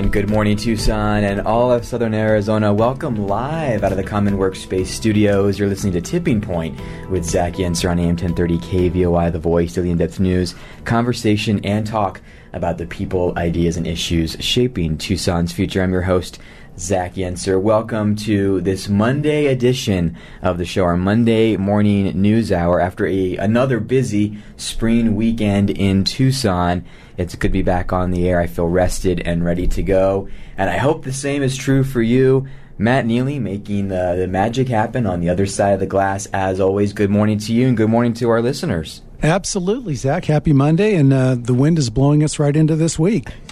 [0.00, 2.72] And good morning, Tucson and all of Southern Arizona.
[2.72, 5.58] Welcome live out of the Common Workspace studios.
[5.58, 6.80] You're listening to Tipping Point
[7.10, 10.54] with Zach Yentzer on AM 1030 KVOI, the voice of the in depth news,
[10.86, 15.82] conversation, and talk about the people, ideas, and issues shaping Tucson's future.
[15.82, 16.38] I'm your host,
[16.78, 17.60] Zach Yentzer.
[17.60, 23.36] Welcome to this Monday edition of the show, our Monday morning news hour after a
[23.36, 26.84] another busy spring weekend in Tucson.
[27.16, 28.40] It's good to be back on the air.
[28.40, 30.28] I feel rested and ready to go.
[30.56, 32.48] And I hope the same is true for you.
[32.78, 36.24] Matt Neely making the, the magic happen on the other side of the glass.
[36.32, 39.02] As always, good morning to you and good morning to our listeners.
[39.22, 40.24] Absolutely, Zach.
[40.24, 43.32] Happy Monday, and uh, the wind is blowing us right into this week.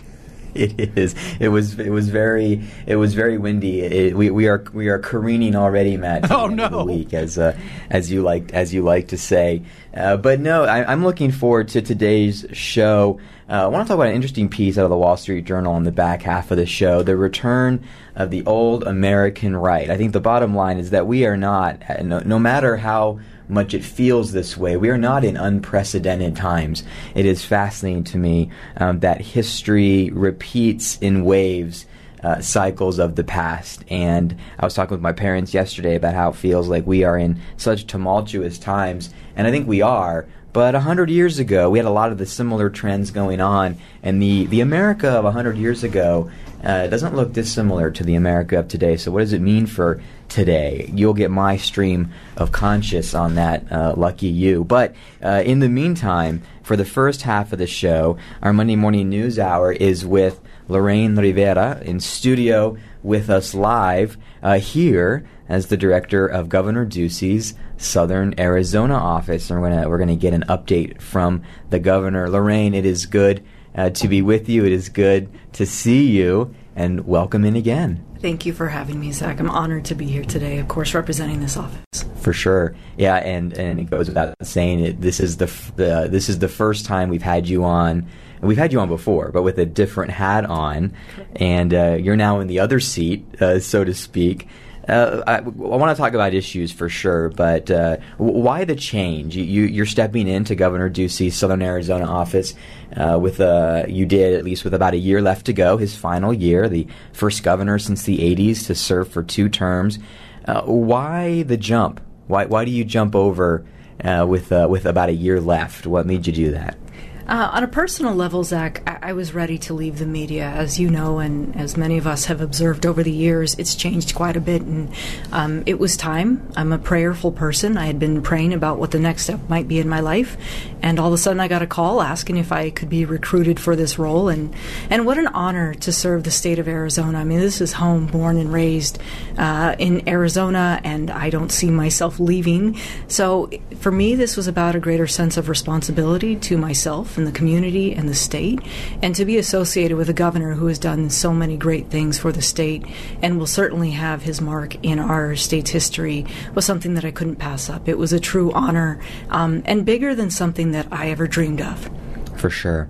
[0.54, 1.14] It is.
[1.38, 1.78] It was.
[1.78, 2.64] It was very.
[2.86, 3.82] It was very windy.
[3.82, 6.32] It, we, we are we are careening already, Matt.
[6.32, 6.84] Oh no!
[6.84, 7.56] Week, as uh,
[7.90, 9.62] as you like as you like to say.
[9.94, 13.20] Uh, but no, I, am looking forward to today's show.
[13.48, 15.74] Uh, I want to talk about an interesting piece out of the Wall Street Journal
[15.74, 17.84] on the back half of the show: the return
[18.16, 19.88] of the old American right.
[19.90, 23.74] I think the bottom line is that we are not, no, no matter how much
[23.74, 24.76] it feels this way.
[24.76, 26.84] We are not in unprecedented times.
[27.14, 31.86] It is fascinating to me um, that history repeats in waves.
[32.20, 33.84] Uh, cycles of the past.
[33.86, 37.16] And I was talking with my parents yesterday about how it feels like we are
[37.16, 39.10] in such tumultuous times.
[39.36, 40.26] And I think we are.
[40.58, 43.76] But a hundred years ago, we had a lot of the similar trends going on,
[44.02, 46.32] and the, the America of a hundred years ago
[46.64, 48.96] uh, doesn't look dissimilar to the America of today.
[48.96, 50.90] So, what does it mean for today?
[50.92, 53.70] You'll get my stream of conscious on that.
[53.70, 54.64] Uh, lucky you.
[54.64, 59.08] But uh, in the meantime, for the first half of the show, our Monday morning
[59.08, 65.76] news hour is with Lorraine Rivera in studio with us live uh, here as the
[65.76, 69.50] director of Governor Ducey's Southern Arizona office.
[69.50, 72.28] And we're gonna we're gonna get an update from the governor.
[72.28, 73.42] Lorraine, it is good
[73.74, 74.64] uh, to be with you.
[74.64, 78.04] It is good to see you, and welcome in again.
[78.20, 79.38] Thank you for having me, Zach.
[79.38, 81.84] I'm honored to be here today, of course, representing this office.
[82.16, 85.00] For sure, yeah, and and it goes without saying it.
[85.00, 88.08] This is the, f- the this is the first time we've had you on.
[88.40, 90.92] We've had you on before, but with a different hat on,
[91.36, 94.48] and uh, you're now in the other seat, uh, so to speak.
[94.88, 99.36] Uh, I, I want to talk about issues for sure, but uh, why the change?
[99.36, 102.54] You, are stepping into Governor Ducey's Southern Arizona office
[102.96, 105.94] uh, with a, you did at least with about a year left to go, his
[105.94, 109.98] final year, the first governor since the 80s to serve for two terms.
[110.46, 112.00] Uh, why the jump?
[112.26, 113.66] Why, why do you jump over
[114.02, 115.86] uh, with, uh, with about a year left?
[115.86, 116.78] What made you do that?
[117.28, 120.46] Uh, on a personal level, Zach, I-, I, was ready to leave the media.
[120.46, 124.14] As you know, and as many of us have observed over the years, it's changed
[124.14, 124.90] quite a bit, and
[125.30, 126.48] um, it was time.
[126.56, 127.76] I'm a prayerful person.
[127.76, 130.38] I had been praying about what the next step might be in my life,
[130.82, 133.60] and all of a sudden I got a call asking if I could be recruited
[133.60, 134.54] for this role, and
[134.90, 137.18] and what an honor to serve the state of Arizona.
[137.18, 138.98] I mean, this is home, born and raised
[139.36, 142.78] uh, in Arizona, and I don't see myself leaving.
[143.08, 147.32] So for me, this was about a greater sense of responsibility to myself and the
[147.32, 148.60] community and the state,
[149.02, 152.32] and to be associated with a governor who has done so many great things for
[152.32, 152.84] the state
[153.22, 157.36] and will certainly have his mark in our state's history was something that I couldn't
[157.36, 157.88] pass up.
[157.88, 159.00] It was a true honor
[159.30, 161.90] um, and bigger than something that I ever dreamed of.
[162.36, 162.88] For sure.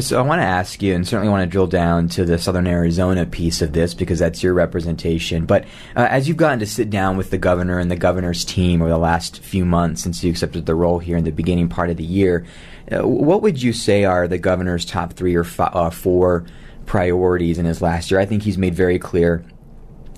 [0.00, 2.66] So I want to ask you, and certainly want to drill down to the Southern
[2.66, 5.44] Arizona piece of this because that's your representation.
[5.46, 5.64] But
[5.94, 8.90] uh, as you've gotten to sit down with the governor and the governor's team over
[8.90, 11.98] the last few months since you accepted the role here in the beginning part of
[11.98, 12.46] the year,
[12.90, 16.46] uh, what would you say are the governor's top three or uh, four
[16.86, 18.18] priorities in his last year?
[18.18, 19.44] I think he's made very clear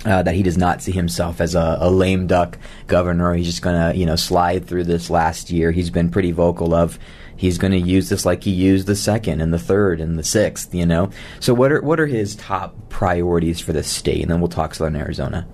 [0.09, 3.35] uh, that he does not see himself as a, a lame duck governor.
[3.35, 5.71] He's just going to, you know, slide through this last year.
[5.71, 6.99] He's been pretty vocal of
[7.37, 10.25] he's going to use this like he used the second and the third and the
[10.25, 10.75] sixth.
[10.75, 11.11] You know,
[11.41, 14.23] so what are what are his top priorities for the state?
[14.23, 15.47] And then we'll talk Southern Arizona.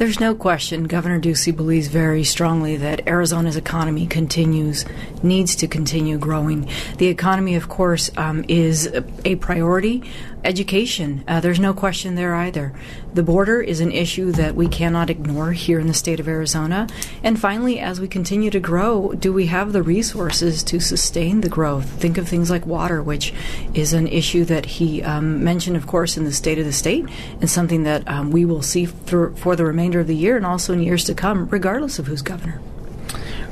[0.00, 4.86] There's no question Governor Ducey believes very strongly that Arizona's economy continues,
[5.22, 6.70] needs to continue growing.
[6.96, 8.86] The economy, of course, um, is
[9.26, 10.10] a priority.
[10.42, 12.72] Education, uh, there's no question there either.
[13.12, 16.86] The border is an issue that we cannot ignore here in the state of Arizona.
[17.22, 21.50] And finally, as we continue to grow, do we have the resources to sustain the
[21.50, 21.90] growth?
[21.90, 23.34] Think of things like water, which
[23.74, 27.06] is an issue that he um, mentioned, of course, in the state of the state,
[27.40, 30.46] and something that um, we will see for, for the remainder of the year and
[30.46, 32.60] also in years to come, regardless of who's governor.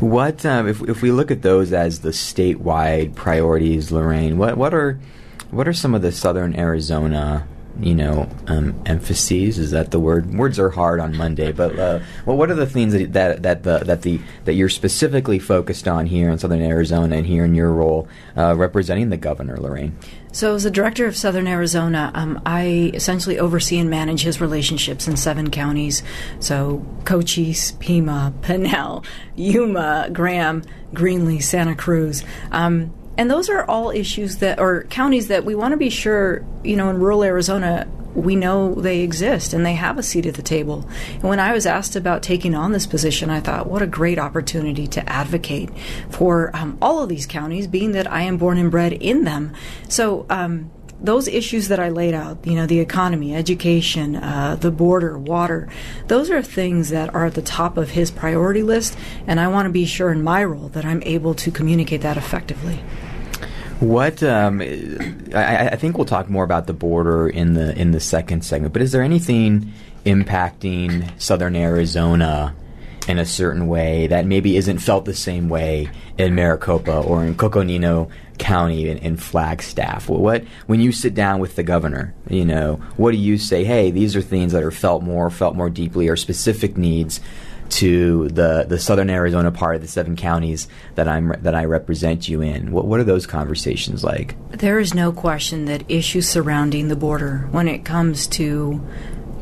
[0.01, 4.39] What um, if if we look at those as the statewide priorities, Lorraine?
[4.39, 5.01] What what are
[5.51, 7.47] what are some of the Southern Arizona
[7.81, 9.59] you know, um, emphases.
[9.59, 10.35] Is that the word?
[10.35, 13.63] Words are hard on Monday, but uh, well, what are the things that that that
[13.63, 17.55] the that the that you're specifically focused on here in Southern Arizona and here in
[17.55, 19.97] your role uh, representing the governor, Lorraine?
[20.33, 25.07] So, as the director of Southern Arizona, um, I essentially oversee and manage his relationships
[25.07, 26.03] in seven counties.
[26.41, 29.05] So, Cochise, Pima, Pinal,
[29.37, 30.63] Yuma, Graham,
[30.93, 32.25] Greenlee, Santa Cruz.
[32.51, 36.47] Um, and those are all issues that, or counties that we want to be sure,
[36.63, 40.35] you know, in rural Arizona, we know they exist and they have a seat at
[40.35, 40.89] the table.
[41.15, 44.21] And when I was asked about taking on this position, I thought, what a great
[44.21, 45.69] opportunity to advocate
[46.11, 49.53] for um, all of these counties, being that I am born and bred in them.
[49.89, 50.71] So, um,
[51.01, 55.69] those issues that I laid out, you know, the economy, education, uh, the border, water,
[56.09, 58.99] those are things that are at the top of his priority list.
[59.27, 62.17] And I want to be sure in my role that I'm able to communicate that
[62.17, 62.81] effectively.
[63.81, 68.01] What um, I, I, think we'll talk more about the border in the in the
[68.01, 68.73] second segment.
[68.73, 69.73] But is there anything
[70.05, 72.57] impacting Southern Arizona
[73.07, 75.89] in a certain way that maybe isn't felt the same way
[76.19, 80.09] in Maricopa or in Coconino County in, in Flagstaff?
[80.09, 83.63] What when you sit down with the governor, you know, what do you say?
[83.63, 87.21] Hey, these are things that are felt more, felt more deeply, or specific needs
[87.71, 92.29] to the the southern Arizona part of the seven counties that I'm that I represent
[92.29, 92.73] you in.
[92.73, 94.37] What what are those conversations like?
[94.51, 98.85] There is no question that issues surrounding the border when it comes to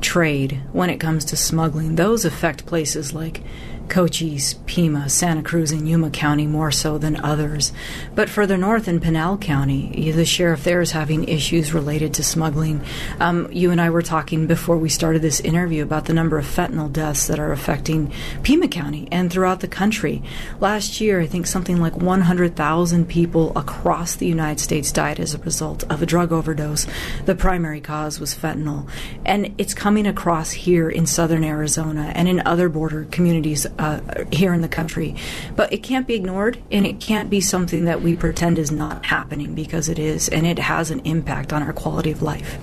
[0.00, 3.42] trade, when it comes to smuggling, those affect places like
[3.88, 7.72] Cochise, Pima, Santa Cruz, and Yuma County more so than others.
[8.14, 12.82] But further north in Pinal County, the sheriff there is having issues related to smuggling.
[13.20, 16.46] Um, you and I were talking before we started this interview about the number of
[16.46, 18.12] fentanyl deaths that are affecting
[18.42, 20.22] Pima County and throughout the country.
[20.60, 25.38] Last year, I think something like 100,000 people across the United States died as a
[25.38, 26.86] result of a drug overdose.
[27.24, 28.88] The primary cause was fentanyl.
[29.24, 34.00] And it's coming across here in southern Arizona and in other border communities uh,
[34.32, 35.14] here in the country.
[35.54, 39.06] But it can't be ignored, and it can't be something that we pretend is not
[39.06, 42.58] happening because it is, and it has an impact on our quality of life.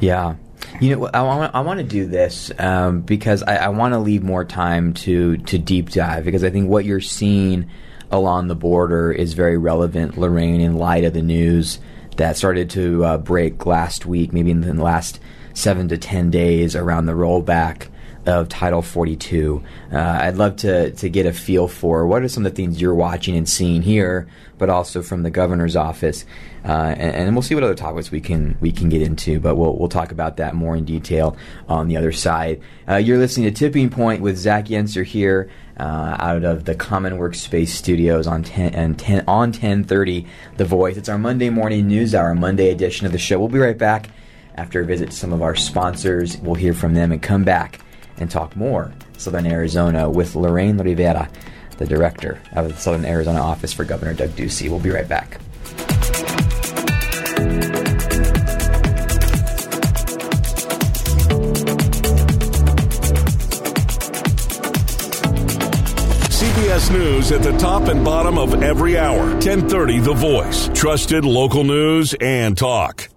[0.00, 0.36] Yeah.
[0.80, 3.98] You know, I want, I want to do this um, because I, I want to
[3.98, 7.70] leave more time to, to deep dive because I think what you're seeing
[8.10, 11.78] along the border is very relevant, Lorraine, in light of the news
[12.16, 15.20] that started to uh, break last week, maybe in the last
[15.54, 17.88] seven to ten days around the rollback
[18.28, 19.64] of Title 42.
[19.90, 22.80] Uh, I'd love to, to get a feel for what are some of the things
[22.80, 24.28] you're watching and seeing here,
[24.58, 26.26] but also from the governor's office.
[26.62, 29.56] Uh, and, and, we'll see what other topics we can we can get into, but
[29.56, 31.36] we'll we'll talk about that more in detail
[31.68, 32.60] on the other side.
[32.86, 35.50] Uh, you're listening to Tipping Point with Zach Yentzer here.
[35.78, 40.26] Uh, out of the Common Workspace Studios on 10 and 10 on 1030
[40.56, 40.96] The Voice.
[40.96, 43.38] It's our Monday morning news hour, Monday edition of the show.
[43.38, 44.10] We'll be right back
[44.56, 46.36] after a visit to some of our sponsors.
[46.38, 47.78] We'll hear from them and come back
[48.20, 51.28] and talk more Southern Arizona with Lorraine Rivera,
[51.78, 54.68] the director of the Southern Arizona office for Governor Doug Ducey.
[54.68, 55.40] We'll be right back.
[66.30, 69.30] CBS News at the top and bottom of every hour.
[69.34, 70.68] 1030 The Voice.
[70.74, 73.07] Trusted local news and talk.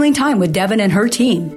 [0.00, 1.56] scheduling time with Devin and her team.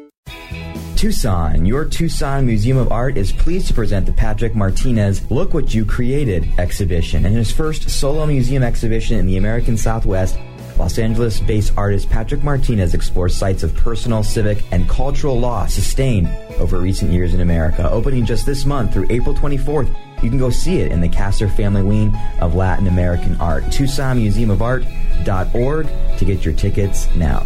[0.96, 5.74] Tucson, your Tucson Museum of Art is pleased to present the Patrick Martinez Look What
[5.74, 7.26] You Created exhibition.
[7.26, 10.38] and his first solo museum exhibition in the American Southwest,
[10.78, 16.28] Los Angeles based artist Patrick Martinez explores sites of personal, civic, and cultural loss sustained
[16.58, 17.90] over recent years in America.
[17.92, 21.50] Opening just this month through April 24th, you can go see it in the Kasser
[21.50, 23.66] Family Wing of Latin American Art.
[23.66, 27.46] TucsonMuseumofArt.org to get your tickets now.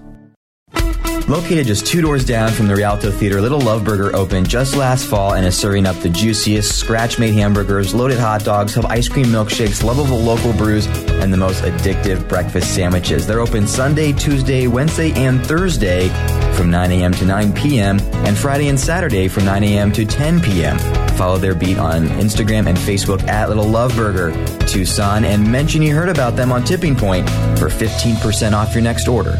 [1.31, 5.05] Located just two doors down from the Rialto Theater, Little Love Burger opened just last
[5.05, 9.07] fall and is serving up the juiciest scratch made hamburgers, loaded hot dogs, have ice
[9.07, 10.87] cream milkshakes, lovable local brews,
[11.21, 13.25] and the most addictive breakfast sandwiches.
[13.25, 16.09] They're open Sunday, Tuesday, Wednesday, and Thursday
[16.53, 17.13] from 9 a.m.
[17.13, 19.93] to 9 p.m., and Friday and Saturday from 9 a.m.
[19.93, 20.77] to 10 p.m.
[21.15, 24.33] Follow their beat on Instagram and Facebook at Little Love Burger
[24.65, 29.07] Tucson and mention you heard about them on Tipping Point for 15% off your next
[29.07, 29.39] order.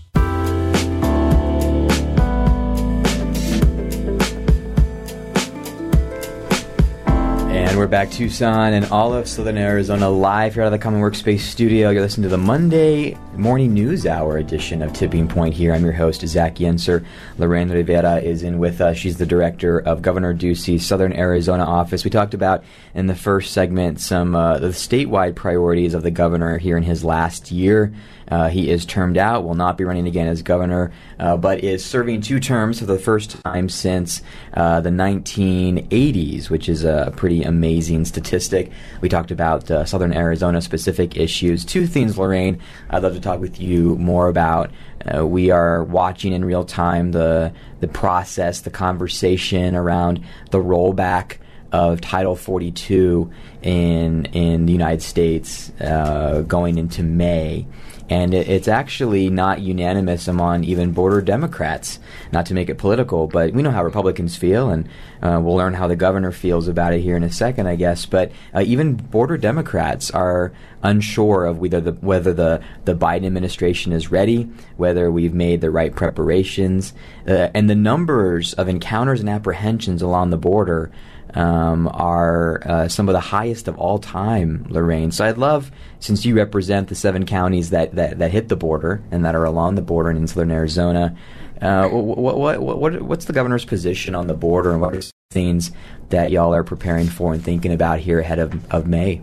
[7.81, 11.39] We're back Tucson and all of Southern Arizona live here out of the Common Workspace
[11.39, 11.89] studio.
[11.89, 15.73] You're listening to the Monday morning news hour edition of Tipping Point here.
[15.73, 17.05] I'm your host, Zach Yentzer.
[17.37, 18.97] Lorraine Rivera is in with us.
[18.97, 22.03] She's the director of Governor Ducey's Southern Arizona office.
[22.03, 26.57] We talked about in the first segment some uh, the statewide priorities of the governor
[26.57, 27.93] here in his last year.
[28.31, 31.83] Uh, he is termed out, will not be running again as governor, uh, but is
[31.83, 34.21] serving two terms for the first time since
[34.53, 38.71] uh, the 1980s, which is a pretty amazing statistic.
[39.01, 41.65] We talked about uh, Southern Arizona specific issues.
[41.65, 44.71] Two things, Lorraine, I'd love to talk with you more about.
[45.05, 51.37] Uh, we are watching in real time the the process, the conversation around the rollback
[51.71, 57.65] of Title 42 in in the United States uh, going into May
[58.11, 61.97] and it, it's actually not unanimous among even border Democrats.
[62.33, 64.89] Not to make it political, but we know how Republicans feel, and
[65.21, 68.05] uh, we'll learn how the governor feels about it here in a second, I guess.
[68.05, 70.51] But uh, even border Democrats are
[70.83, 75.71] unsure of whether the whether the the Biden administration is ready, whether we've made the
[75.71, 76.93] right preparations,
[77.25, 80.91] uh, and the numbers of encounters and apprehensions along the border
[81.33, 85.11] um, are uh, some of the highest of all time, Lorraine.
[85.11, 89.01] So I'd love, since you represent the seven counties that, that, that hit the border
[89.11, 91.15] and that are along the border in southern Arizona,
[91.61, 95.71] uh, what, what, what, what's the governor's position on the border and what are things
[96.09, 99.21] that y'all are preparing for and thinking about here ahead of, of May?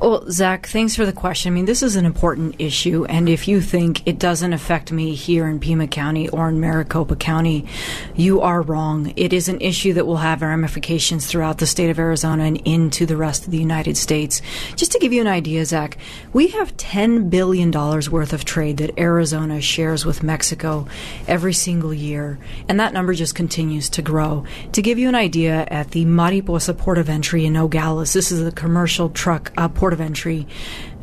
[0.00, 1.52] Well, Zach, thanks for the question.
[1.52, 5.14] I mean, this is an important issue, and if you think it doesn't affect me
[5.14, 7.66] here in Pima County or in Maricopa County,
[8.14, 9.14] you are wrong.
[9.16, 13.06] It is an issue that will have ramifications throughout the state of Arizona and into
[13.06, 14.42] the rest of the United States.
[14.76, 15.96] Just to give you an idea, Zach,
[16.34, 20.86] we have $10 billion worth of trade that Arizona shares with Mexico
[21.26, 24.44] every single year, and that number just continues to grow.
[24.72, 28.44] To give you an idea, at the Mariposa port of entry in Nogales, this is
[28.44, 30.46] a commercial truck port of entry.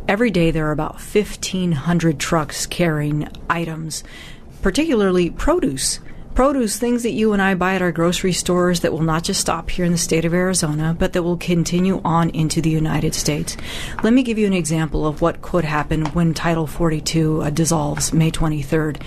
[0.08, 4.04] Every day there are about 1,500 trucks carrying items,
[4.62, 6.00] particularly produce.
[6.34, 9.42] Produce, things that you and I buy at our grocery stores that will not just
[9.42, 13.14] stop here in the state of Arizona, but that will continue on into the United
[13.14, 13.58] States.
[14.02, 18.14] Let me give you an example of what could happen when Title 42 uh, dissolves
[18.14, 19.02] May 23rd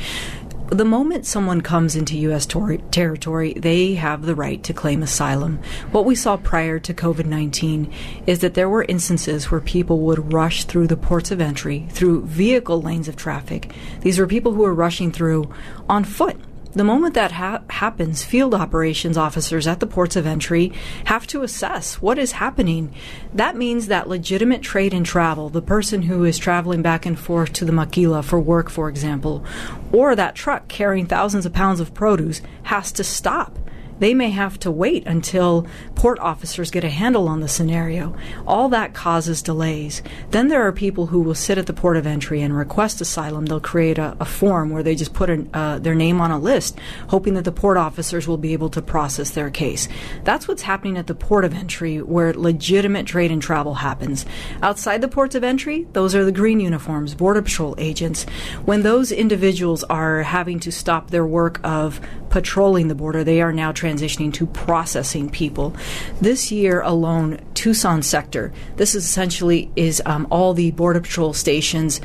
[0.71, 2.47] the moment someone comes into U.S.
[2.47, 5.61] tor- territory, they have the right to claim asylum.
[5.91, 7.93] What we saw prior to COVID 19
[8.27, 12.27] is that there were instances where people would rush through the ports of entry, through
[12.27, 13.73] vehicle lanes of traffic.
[14.01, 15.53] These were people who were rushing through
[15.89, 16.37] on foot
[16.75, 20.73] the moment that ha- happens, field operations officers at the ports of entry
[21.05, 22.93] have to assess what is happening.
[23.33, 27.53] That means that legitimate trade and travel, the person who is traveling back and forth
[27.55, 29.45] to the maquila for work, for example,
[29.93, 33.59] or that truck carrying thousands of pounds of produce, has to stop
[33.99, 38.17] they may have to wait until port officers get a handle on the scenario.
[38.47, 40.03] All that causes delays.
[40.31, 43.47] Then there are people who will sit at the port of entry and request asylum.
[43.47, 46.39] They'll create a, a form where they just put an, uh, their name on a
[46.39, 49.89] list, hoping that the port officers will be able to process their case.
[50.25, 54.27] That's what's happening at the port of entry where legitimate trade and travel happens.
[54.63, 58.25] Outside the ports of entry, those are the green uniforms, Border Patrol agents.
[58.65, 63.53] When those individuals are having to stop their work of patrolling the border, they are
[63.53, 65.77] now transitioning to processing people.
[66.21, 72.01] This year alone, Tucson sector, this is essentially is um, all the Border Patrol stations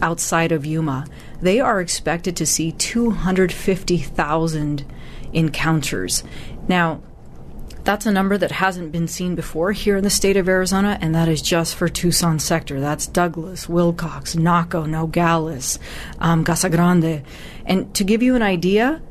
[0.00, 1.06] outside of Yuma.
[1.40, 4.84] They are expected to see 250,000
[5.32, 6.22] encounters.
[6.68, 7.00] Now,
[7.84, 11.16] that's a number that hasn't been seen before here in the state of Arizona, and
[11.16, 12.80] that is just for Tucson sector.
[12.80, 15.80] That's Douglas, Willcox, Naco, Nogales,
[16.20, 17.24] um, Casa Grande.
[17.66, 19.02] And to give you an idea,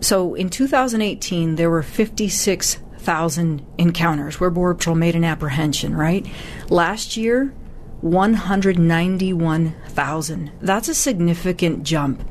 [0.00, 6.26] so in 2018, there were 56,000 encounters where Border Patrol made an apprehension, right?
[6.68, 7.54] Last year,
[8.02, 10.52] 191,000.
[10.60, 12.22] That's a significant jump.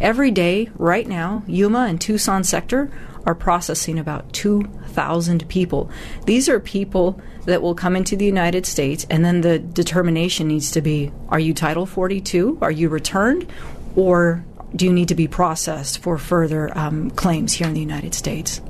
[0.00, 2.90] Every day, right now, Yuma and Tucson sector
[3.24, 5.90] are processing about 2,000 people.
[6.26, 10.70] These are people that will come into the United States, and then the determination needs
[10.72, 12.58] to be are you Title 42?
[12.60, 13.50] Are you returned?
[13.94, 18.14] Or do you need to be processed for further um, claims here in the United
[18.14, 18.60] States?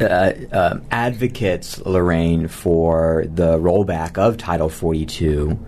[0.00, 5.58] Uh, uh, advocates, Lorraine, for the rollback of Title 42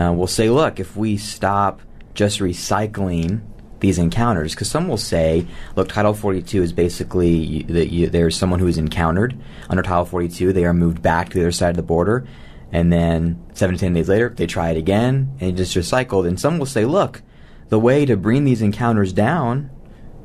[0.00, 1.80] uh, will say, look, if we stop
[2.14, 3.40] just recycling
[3.80, 5.46] these encounters because some will say,
[5.76, 10.64] look, Title 42 is basically that there's someone who is encountered under Title 42, they
[10.64, 12.26] are moved back to the other side of the border,
[12.72, 16.26] and then seven to ten days later they try it again and it's just recycled.
[16.26, 17.22] And some will say, look,
[17.68, 19.70] the way to bring these encounters down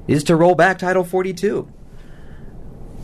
[0.07, 1.67] is to roll back Title 42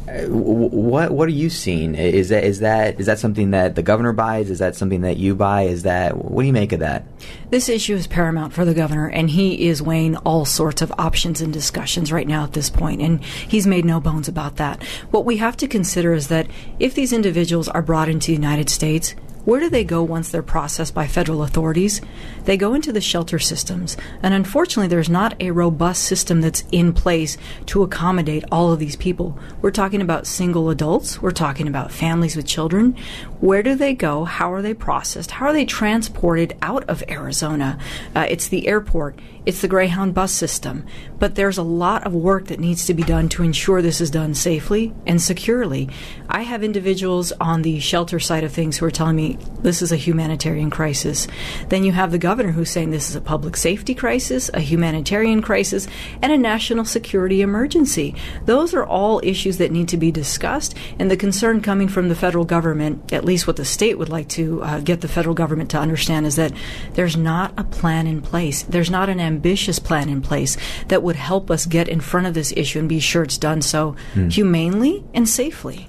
[0.10, 1.94] uh, what what are you seeing?
[1.94, 4.50] Is that is that is that something that the governor buys?
[4.50, 5.64] Is that something that you buy?
[5.64, 7.06] Is that what do you make of that?
[7.52, 11.42] This issue is paramount for the governor, and he is weighing all sorts of options
[11.42, 14.82] and discussions right now at this point, and he's made no bones about that.
[15.12, 16.48] What we have to consider is that
[16.80, 19.14] if these individuals are brought into the United States,
[19.46, 22.02] where do they go once they're processed by federal authorities?
[22.46, 23.98] They go into the shelter systems.
[24.22, 28.96] And unfortunately, there's not a robust system that's in place to accommodate all of these
[28.96, 29.38] people.
[29.62, 32.96] We're talking about single adults, we're talking about families with children.
[33.40, 34.26] Where do they go?
[34.26, 35.32] How are they processed?
[35.32, 37.80] How are they transported out of Arizona?
[38.16, 40.86] Uh, it's the airport, it's the Greyhound bus system.
[41.18, 44.12] But there's a lot of work that needs to be done to ensure this is
[44.12, 45.90] done safely and securely.
[46.30, 49.92] I have individuals on the shelter side of things who are telling me this is
[49.92, 51.28] a humanitarian crisis.
[51.70, 55.42] Then you have the governor who's saying this is a public safety crisis, a humanitarian
[55.42, 55.88] crisis,
[56.22, 58.16] and a national security emergency.
[58.46, 62.16] Those are all issues that need to be discussed, and the concern coming from the
[62.16, 65.70] federal government, at least what the state would like to uh, get the federal government
[65.72, 66.54] to understand, is that
[66.94, 68.64] there's not a plan in place.
[68.64, 70.58] There's not an ambitious plan in place
[70.90, 73.62] that would help us get in front of this issue and be sure it's done
[73.62, 74.28] so hmm.
[74.28, 75.88] humanely and safely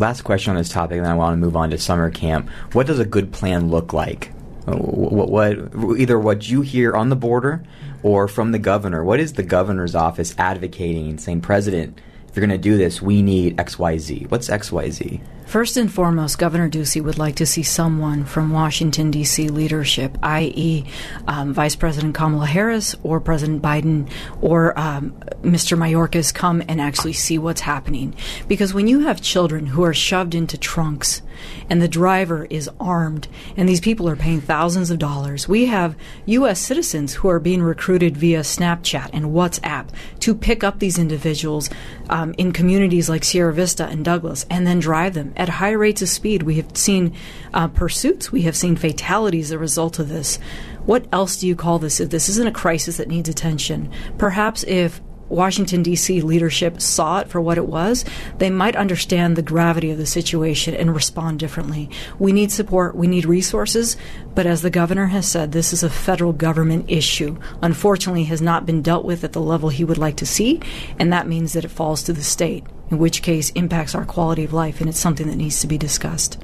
[0.00, 2.48] last question on this topic, and then I want to move on to summer camp.
[2.72, 4.32] What does a good plan look like?
[4.64, 7.62] What, what, what, either what you hear on the border
[8.02, 9.04] or from the governor?
[9.04, 13.22] What is the governor's office advocating, saying, President, if you're going to do this, we
[13.22, 14.26] need X, Y, Z.
[14.28, 15.20] What's X, Y, Z?
[15.50, 19.48] First and foremost, Governor Ducey would like to see someone from Washington, D.C.
[19.48, 20.84] leadership, i.e.,
[21.26, 24.08] um, Vice President Kamala Harris or President Biden
[24.40, 25.10] or um,
[25.42, 25.76] Mr.
[25.76, 28.14] Mayorkas come and actually see what's happening.
[28.46, 31.20] Because when you have children who are shoved into trunks
[31.68, 35.96] and the driver is armed and these people are paying thousands of dollars, we have
[36.26, 36.60] U.S.
[36.60, 39.88] citizens who are being recruited via Snapchat and WhatsApp
[40.20, 41.70] to pick up these individuals
[42.08, 46.02] um, in communities like Sierra Vista and Douglas and then drive them at high rates
[46.02, 46.42] of speed.
[46.42, 47.16] We have seen
[47.54, 50.38] uh, pursuits, we have seen fatalities as a result of this.
[50.84, 53.90] What else do you call this if this isn't a crisis that needs attention?
[54.18, 55.00] Perhaps if
[55.30, 56.20] Washington, D.C.
[56.20, 58.04] leadership saw it for what it was,
[58.38, 61.88] they might understand the gravity of the situation and respond differently.
[62.18, 63.96] We need support, we need resources,
[64.34, 67.38] but as the governor has said, this is a federal government issue.
[67.62, 70.60] Unfortunately, has not been dealt with at the level he would like to see,
[70.98, 74.44] and that means that it falls to the state, in which case impacts our quality
[74.44, 76.42] of life, and it's something that needs to be discussed.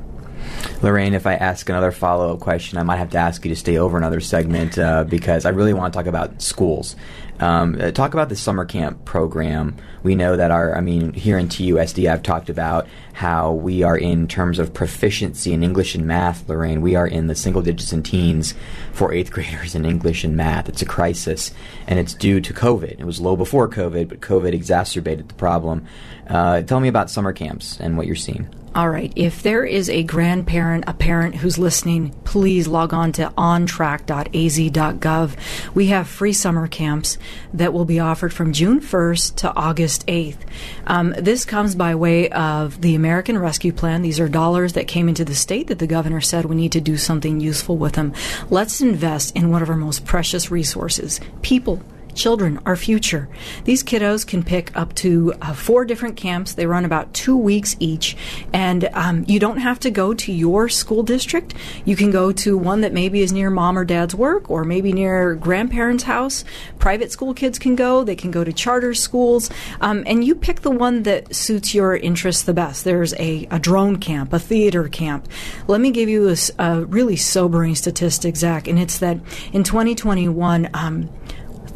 [0.83, 3.57] Lorraine, if I ask another follow up question, I might have to ask you to
[3.57, 6.97] stay over another segment uh, because I really want to talk about schools.
[7.39, 9.77] Um, uh, talk about the summer camp program.
[10.03, 13.97] We know that our, I mean, here in TUSD, I've talked about how we are
[13.97, 16.81] in terms of proficiency in English and math, Lorraine.
[16.81, 18.55] We are in the single digits and teens
[18.93, 20.69] for eighth graders in English and math.
[20.69, 21.53] It's a crisis,
[21.87, 22.99] and it's due to COVID.
[22.99, 25.87] It was low before COVID, but COVID exacerbated the problem.
[26.27, 28.49] Uh, tell me about summer camps and what you're seeing.
[28.77, 29.11] All right.
[29.17, 35.37] If there is a grandparent, a parent who's listening, please log on to ontrack.az.gov.
[35.75, 37.17] We have free summer camps
[37.55, 40.41] that will be offered from June 1st to August 8th.
[40.87, 44.03] Um, this comes by way of the American Rescue Plan.
[44.03, 46.81] These are dollars that came into the state that the governor said we need to
[46.83, 48.13] do something useful with them.
[48.51, 51.81] Let's invest in one of our most precious resources people
[52.17, 53.29] children, our future.
[53.65, 56.55] These kiddos can pick up to uh, four different camps.
[56.55, 58.17] They run about two weeks each,
[58.53, 61.55] and um, you don't have to go to your school district.
[61.85, 64.93] You can go to one that maybe is near mom or dad's work, or maybe
[64.93, 66.45] near grandparents' house.
[66.79, 68.03] Private school kids can go.
[68.03, 69.51] They can go to charter schools,
[69.81, 72.85] um, and you pick the one that suits your interests the best.
[72.85, 75.29] There's a, a drone camp, a theater camp.
[75.69, 79.19] Let me give you a, a really sobering statistic, Zach, and it's that
[79.53, 80.71] in 2021.
[80.75, 81.11] Um,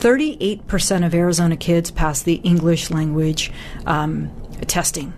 [0.00, 3.52] 38% of Arizona kids pass the English language
[3.86, 4.30] um,
[4.66, 5.12] testing.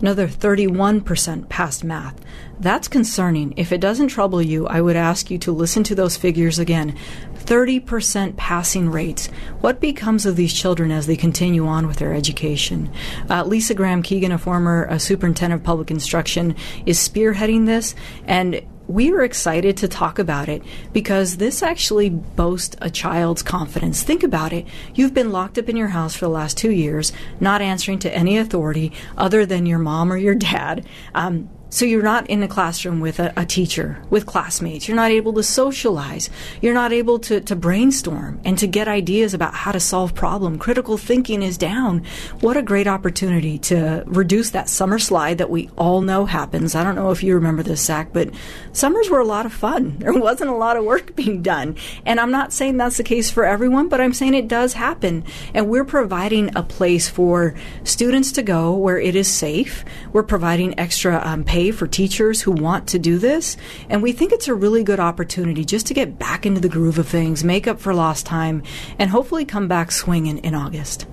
[0.00, 2.18] Another 31% passed math.
[2.58, 3.52] That's concerning.
[3.58, 6.96] If it doesn't trouble you, I would ask you to listen to those figures again.
[7.34, 9.26] 30% passing rates.
[9.60, 12.90] What becomes of these children as they continue on with their education?
[13.28, 16.54] Uh, Lisa Graham Keegan, a former uh, superintendent of public instruction,
[16.86, 22.74] is spearheading this, and we are excited to talk about it because this actually boasts
[22.80, 24.02] a child's confidence.
[24.02, 24.66] Think about it.
[24.94, 28.12] You've been locked up in your house for the last two years, not answering to
[28.12, 30.86] any authority other than your mom or your dad.
[31.14, 34.88] Um, so you're not in a classroom with a, a, teacher, with classmates.
[34.88, 36.28] You're not able to socialize.
[36.60, 40.58] You're not able to, to brainstorm and to get ideas about how to solve problem.
[40.58, 42.04] Critical thinking is down.
[42.40, 46.74] What a great opportunity to reduce that summer slide that we all know happens.
[46.74, 48.30] I don't know if you remember this, Zach, but
[48.72, 49.98] summers were a lot of fun.
[50.10, 51.76] There wasn't a lot of work being done.
[52.04, 55.24] And I'm not saying that's the case for everyone, but I'm saying it does happen.
[55.54, 57.54] And we're providing a place for
[57.84, 59.84] students to go where it is safe.
[60.12, 63.56] We're providing extra um, pay pay for teachers who want to do this.
[63.90, 66.98] And we think it's a really good opportunity just to get back into the groove
[66.98, 68.62] of things, make up for lost time,
[68.98, 71.06] and hopefully come back swinging in August.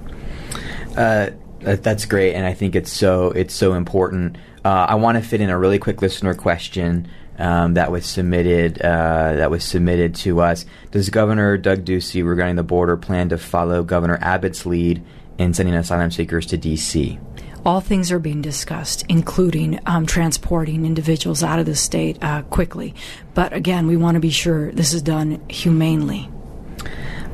[0.96, 4.38] Uh, that's great, and I think it's so it's so important.
[4.64, 8.82] Uh, I want to fit in a really quick listener question um, that was submitted
[8.82, 10.66] uh, that was submitted to us.
[10.92, 15.04] Does Governor Doug Ducey regarding the border plan to follow Governor Abbott's lead
[15.38, 17.20] in sending asylum seekers to D.C.?
[17.66, 22.96] All things are being discussed, including um, transporting individuals out of the state uh, quickly.
[23.34, 26.30] But again, we want to be sure this is done humanely.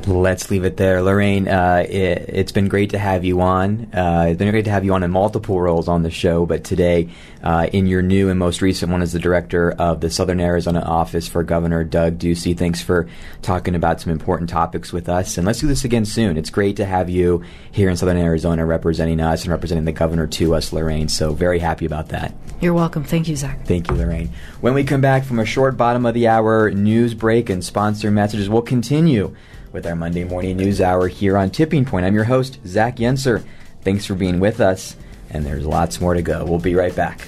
[0.06, 1.02] Let's leave it there.
[1.02, 3.90] Lorraine, uh, it, has been great to have you on.
[3.94, 6.66] Uh, it's been great to have you on in multiple roles on the show, but
[6.66, 7.10] today,
[7.42, 10.82] uh, in your new and most recent one as the director of the Southern Arizona
[10.82, 12.58] office for Governor Doug Ducey.
[12.58, 13.08] Thanks for
[13.42, 15.38] talking about some important topics with us.
[15.38, 16.38] And let's do this again soon.
[16.38, 20.28] It's great to have you here in Southern Arizona representing us and representing the governor
[20.28, 21.08] to us, Lorraine.
[21.08, 22.34] So very happy about that.
[22.60, 23.06] You're welcome.
[23.06, 23.66] Thank you, Zach.
[23.66, 24.32] Thank you, Lorraine.
[24.60, 28.12] When we come back from a short bottom of the hour news break and sponsor
[28.12, 29.34] messages, we'll continue
[29.74, 32.06] with our Monday morning news hour here on Tipping Point.
[32.06, 33.44] I'm your host, Zach Yentzer.
[33.82, 34.96] Thanks for being with us,
[35.32, 36.46] and there's lots more to go.
[36.46, 37.28] We'll be right back.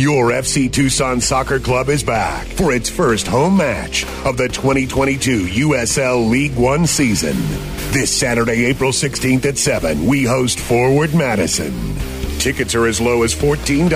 [0.00, 5.68] Your FC Tucson Soccer Club is back for its first home match of the 2022
[5.68, 7.36] USL League One season.
[7.92, 11.74] This Saturday, April 16th at 7, we host Forward Madison.
[12.38, 13.90] Tickets are as low as $14.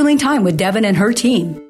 [0.00, 1.69] scheduling time with Devin and her team.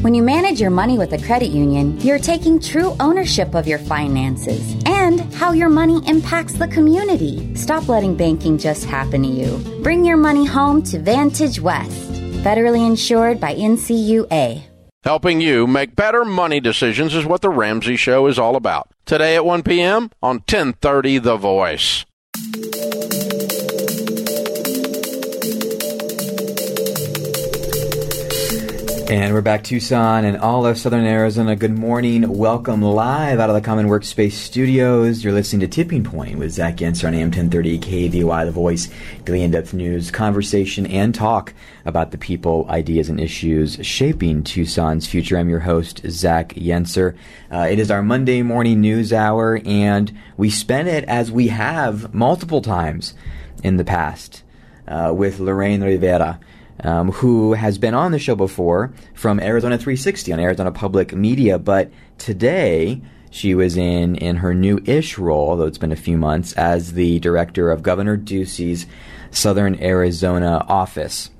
[0.00, 3.78] When you manage your money with a credit union, you're taking true ownership of your
[3.78, 7.54] finances and how your money impacts the community.
[7.54, 9.56] Stop letting banking just happen to you.
[9.82, 14.62] Bring your money home to Vantage West, federally insured by NCUA.
[15.04, 18.88] Helping you make better money decisions is what the Ramsey Show is all about.
[19.06, 20.10] Today at 1 p.m.
[20.22, 22.04] on 1030 The Voice.
[29.06, 31.54] And we're back, Tucson and all of Southern Arizona.
[31.54, 32.26] Good morning.
[32.26, 35.22] Welcome live out of the Common Workspace Studios.
[35.22, 38.88] You're listening to Tipping Point with Zach Yentzer on AM 1030 KVOI, The Voice,
[39.26, 41.52] daily in-depth news, conversation, and talk
[41.84, 45.36] about the people, ideas, and issues shaping Tucson's future.
[45.36, 47.14] I'm your host, Zach Yentzer.
[47.52, 52.14] Uh, it is our Monday morning news hour, and we spend it as we have
[52.14, 53.12] multiple times
[53.62, 54.42] in the past
[54.88, 56.40] uh, with Lorraine Rivera
[56.80, 61.58] um, who has been on the show before from Arizona 360 on Arizona Public Media,
[61.58, 66.52] but today she was in in her new-ish role, though it's been a few months,
[66.52, 68.86] as the director of Governor Ducey's
[69.32, 71.30] Southern Arizona office.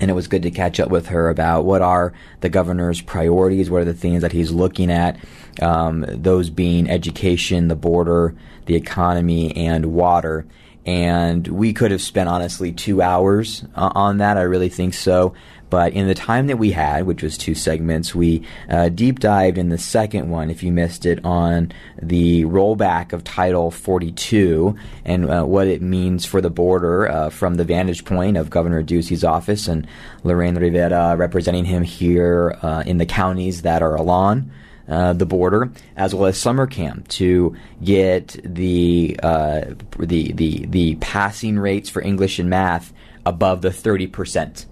[0.00, 3.68] And it was good to catch up with her about what are the governor's priorities,
[3.68, 5.18] what are the things that he's looking at,
[5.60, 10.46] um, those being education, the border, the economy, and water
[10.88, 14.38] and we could have spent honestly two hours uh, on that.
[14.38, 15.34] I really think so.
[15.68, 19.58] But in the time that we had, which was two segments, we uh, deep dived
[19.58, 24.74] in the second one, if you missed it, on the rollback of Title 42
[25.04, 28.82] and uh, what it means for the border uh, from the vantage point of Governor
[28.82, 29.86] Ducey's office and
[30.24, 34.50] Lorraine Rivera representing him here uh, in the counties that are along
[34.88, 39.62] uh, the border, as well as summer camp to get the uh,
[39.98, 42.92] the the the passing rates for English and math
[43.26, 44.64] above the thirty percent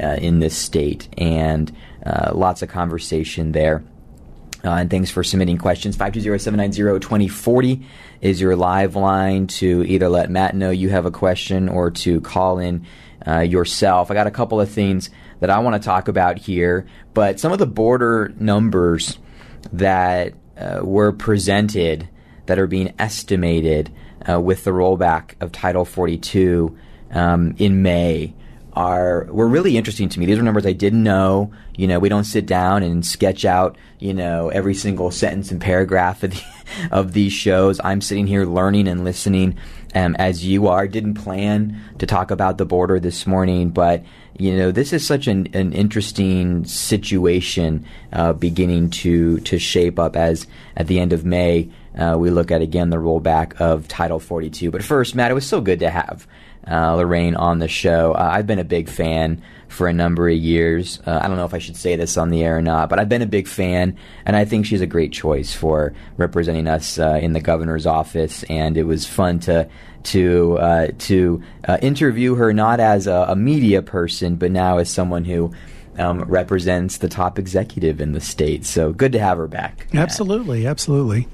[0.00, 1.74] uh, in this state, and
[2.06, 3.82] uh, lots of conversation there.
[4.62, 5.94] Uh, and thanks for submitting questions.
[5.98, 7.84] 520-790-2040
[8.22, 12.22] is your live line to either let Matt know you have a question or to
[12.22, 12.86] call in
[13.42, 14.10] yourself.
[14.10, 15.10] I got a couple of things
[15.40, 19.18] that I want to talk about here, but some of the border numbers
[19.72, 22.08] that uh, were presented
[22.46, 23.92] that are being estimated
[24.28, 26.76] uh, with the rollback of Title 42
[27.12, 28.34] um, in May
[28.74, 30.26] are were really interesting to me.
[30.26, 31.52] These are numbers I didn't know.
[31.76, 35.60] You know, we don't sit down and sketch out you know every single sentence and
[35.60, 36.42] paragraph of, the,
[36.90, 37.80] of these shows.
[37.82, 39.58] I'm sitting here learning and listening
[39.94, 40.88] um, as you are.
[40.88, 44.02] Didn't plan to talk about the border this morning, but
[44.38, 50.16] you know this is such an, an interesting situation uh, beginning to to shape up
[50.16, 54.18] as at the end of May uh, we look at again the rollback of Title
[54.18, 54.70] 42.
[54.70, 56.26] But first, Matt, it was so good to have
[56.68, 58.12] uh, Lorraine on the show.
[58.12, 61.00] Uh, I've been a big fan for a number of years.
[61.06, 62.98] Uh, I don't know if I should say this on the air or not, but
[62.98, 66.98] I've been a big fan, and I think she's a great choice for representing us
[66.98, 68.42] uh, in the governor's office.
[68.44, 69.68] And it was fun to
[70.04, 74.90] to uh, to uh, interview her not as a, a, media person, but now as
[74.90, 75.52] someone who.
[75.96, 78.66] Um, represents the top executive in the state.
[78.66, 79.86] So good to have her back.
[79.94, 81.28] Absolutely, absolutely.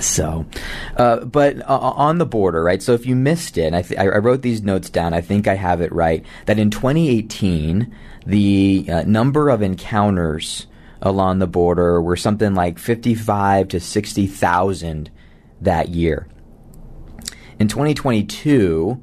[0.00, 0.46] So,
[0.96, 2.82] uh, but uh, on the border, right?
[2.82, 5.14] So if you missed it, I, th- I, wrote these notes down.
[5.14, 6.24] I think I have it right.
[6.46, 7.94] That in 2018,
[8.26, 10.66] the uh, number of encounters
[11.00, 15.10] along the border were something like 55 to 60,000
[15.60, 16.26] that year.
[17.58, 19.02] In 2022,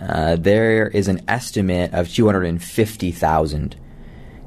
[0.00, 3.76] uh, there is an estimate of 250,000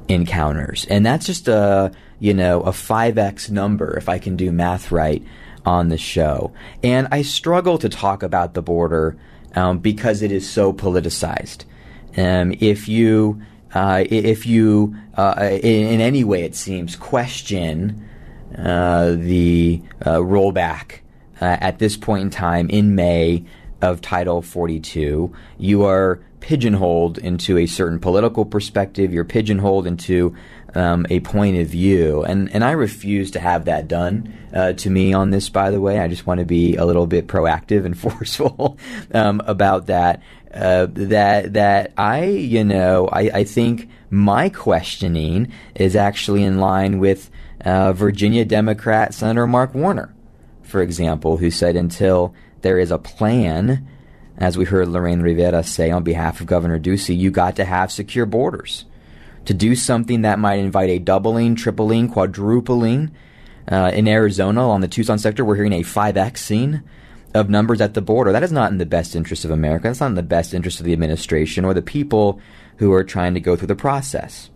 [0.08, 4.92] encounters, and that's just a you know a 5x number if I can do math
[4.92, 5.24] right
[5.66, 6.54] on the show.
[6.84, 9.18] And I struggle to talk about the border
[9.56, 11.66] um, because it is so politicized.
[12.18, 13.42] Um, if you
[13.74, 18.08] uh, if you, uh, in, in, any way, it seems, question
[18.58, 21.00] uh, the uh, rollback
[21.42, 23.44] uh, at this point in time in May
[23.82, 29.14] of Title 42, you are pigeonholed into a certain political perspective.
[29.14, 30.36] You're pigeonholed into
[30.76, 34.90] um, a point of view, and and I refuse to have that done uh, to
[34.90, 35.50] me on this.
[35.50, 38.78] By the way, I just want to be a little bit proactive and forceful
[39.14, 40.22] um, about that.
[40.54, 47.00] Uh, that that I you know I, I think my questioning is actually in line
[47.00, 47.30] with
[47.62, 50.14] uh, Virginia Democrat Senator Mark Warner,
[50.68, 53.88] for example, who said until there is a plan,
[54.38, 57.92] as we heard Lorraine Rivera say on behalf of Governor Ducey, you got to have
[57.92, 58.86] secure borders.
[59.46, 63.12] To do something that might invite a doubling, tripling, quadrupling
[63.72, 66.84] uh, in Arizona on the Tucson sector, we're hearing a 5x scene
[67.34, 68.32] of numbers at the border.
[68.32, 69.88] That is not in the best interest of America.
[69.88, 72.42] That's not in the best interest of the administration or the people
[72.78, 74.50] who are trying to go through the process.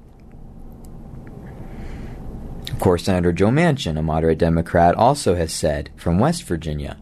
[2.81, 6.97] Of course, Senator Joe Manchin, a moderate Democrat, also has said from West Virginia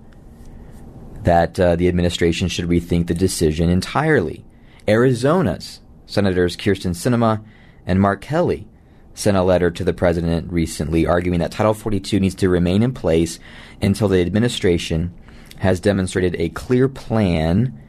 [1.23, 4.43] that uh, the administration should rethink the decision entirely.
[4.89, 7.41] Arizona's Senators Kyrsten Sinema
[7.85, 8.67] and Mark Kelly
[9.13, 12.93] sent a letter to the president recently arguing that Title 42 needs to remain in
[12.93, 13.39] place
[13.81, 15.13] until the administration
[15.59, 17.81] has demonstrated a clear plan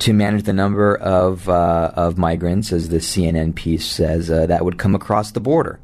[0.00, 4.66] to manage the number of uh, of migrants, as the CNN piece says, uh, that
[4.66, 5.80] would come across the border.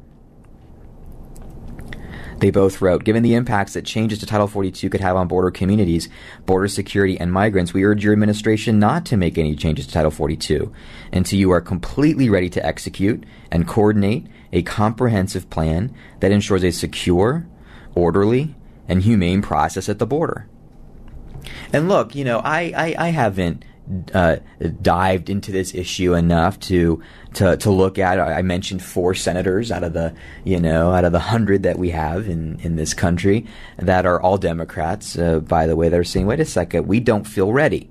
[2.39, 5.51] They both wrote, given the impacts that changes to Title 42 could have on border
[5.51, 6.07] communities,
[6.45, 10.11] border security, and migrants, we urge your administration not to make any changes to Title
[10.11, 10.71] 42
[11.11, 16.71] until you are completely ready to execute and coordinate a comprehensive plan that ensures a
[16.71, 17.45] secure,
[17.93, 18.55] orderly,
[18.87, 20.47] and humane process at the border.
[21.73, 23.63] And look, you know, I, I, I haven't
[24.13, 24.37] uh,
[24.81, 27.01] dived into this issue enough to
[27.33, 28.19] to to look at.
[28.19, 31.89] I mentioned four senators out of the you know out of the hundred that we
[31.89, 33.45] have in in this country
[33.77, 35.17] that are all Democrats.
[35.17, 37.89] Uh, by the way, they're saying, "Wait a second, we don't feel ready."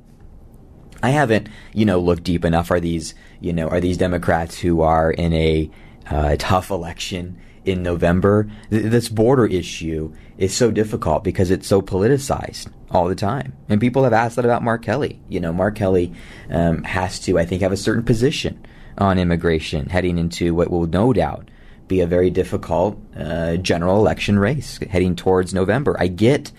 [1.03, 2.71] I haven't you know looked deep enough.
[2.71, 5.71] Are these you know are these Democrats who are in a
[6.11, 7.39] uh, tough election?
[7.65, 13.15] in November, th- this border issue is so difficult because it's so politicized all the
[13.15, 13.55] time.
[13.69, 15.21] And people have asked that about Mark Kelly.
[15.29, 16.13] You know, Mark Kelly
[16.51, 18.65] um, has to, I think, have a certain position
[18.97, 21.51] on immigration heading into what will no doubt
[21.87, 25.97] be a very difficult uh, general election race heading towards November.
[25.99, 26.53] I get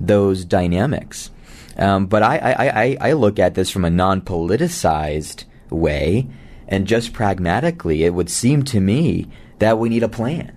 [0.00, 1.30] those dynamics.
[1.76, 6.28] Um, but I, I, I, I look at this from a non politicized way,
[6.68, 10.56] and just pragmatically, it would seem to me that we need a plan.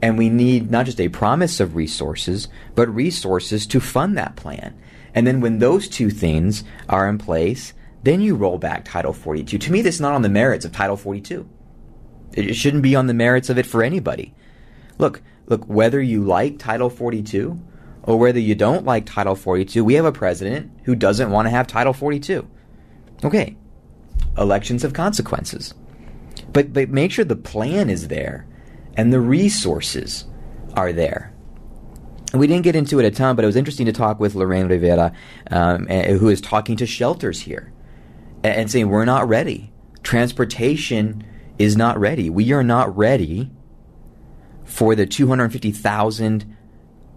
[0.00, 4.78] And we need not just a promise of resources, but resources to fund that plan.
[5.14, 9.58] And then when those two things are in place, then you roll back Title 42.
[9.58, 11.48] To me, this is not on the merits of Title 42.
[12.34, 14.34] It shouldn't be on the merits of it for anybody.
[14.98, 17.60] Look, look, whether you like Title 42
[18.04, 21.50] or whether you don't like Title 42, we have a president who doesn't want to
[21.50, 22.48] have Title 42.
[23.24, 23.56] Okay,
[24.36, 25.74] elections have consequences.
[26.52, 28.46] But, but make sure the plan is there
[28.98, 30.26] and the resources
[30.74, 31.32] are there.
[32.34, 34.66] We didn't get into it a ton, but it was interesting to talk with Lorraine
[34.66, 35.12] Rivera,
[35.50, 37.72] um, who is talking to shelters here
[38.44, 39.72] and saying, We're not ready.
[40.02, 41.24] Transportation
[41.58, 42.28] is not ready.
[42.28, 43.50] We are not ready
[44.64, 46.56] for the 250,000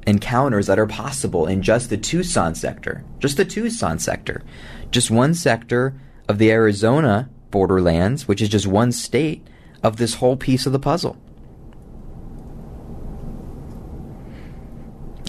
[0.08, 3.04] encounters that are possible in just the Tucson sector.
[3.20, 4.44] Just the Tucson sector.
[4.92, 9.46] Just one sector of the Arizona borderlands, which is just one state
[9.84, 11.18] of this whole piece of the puzzle.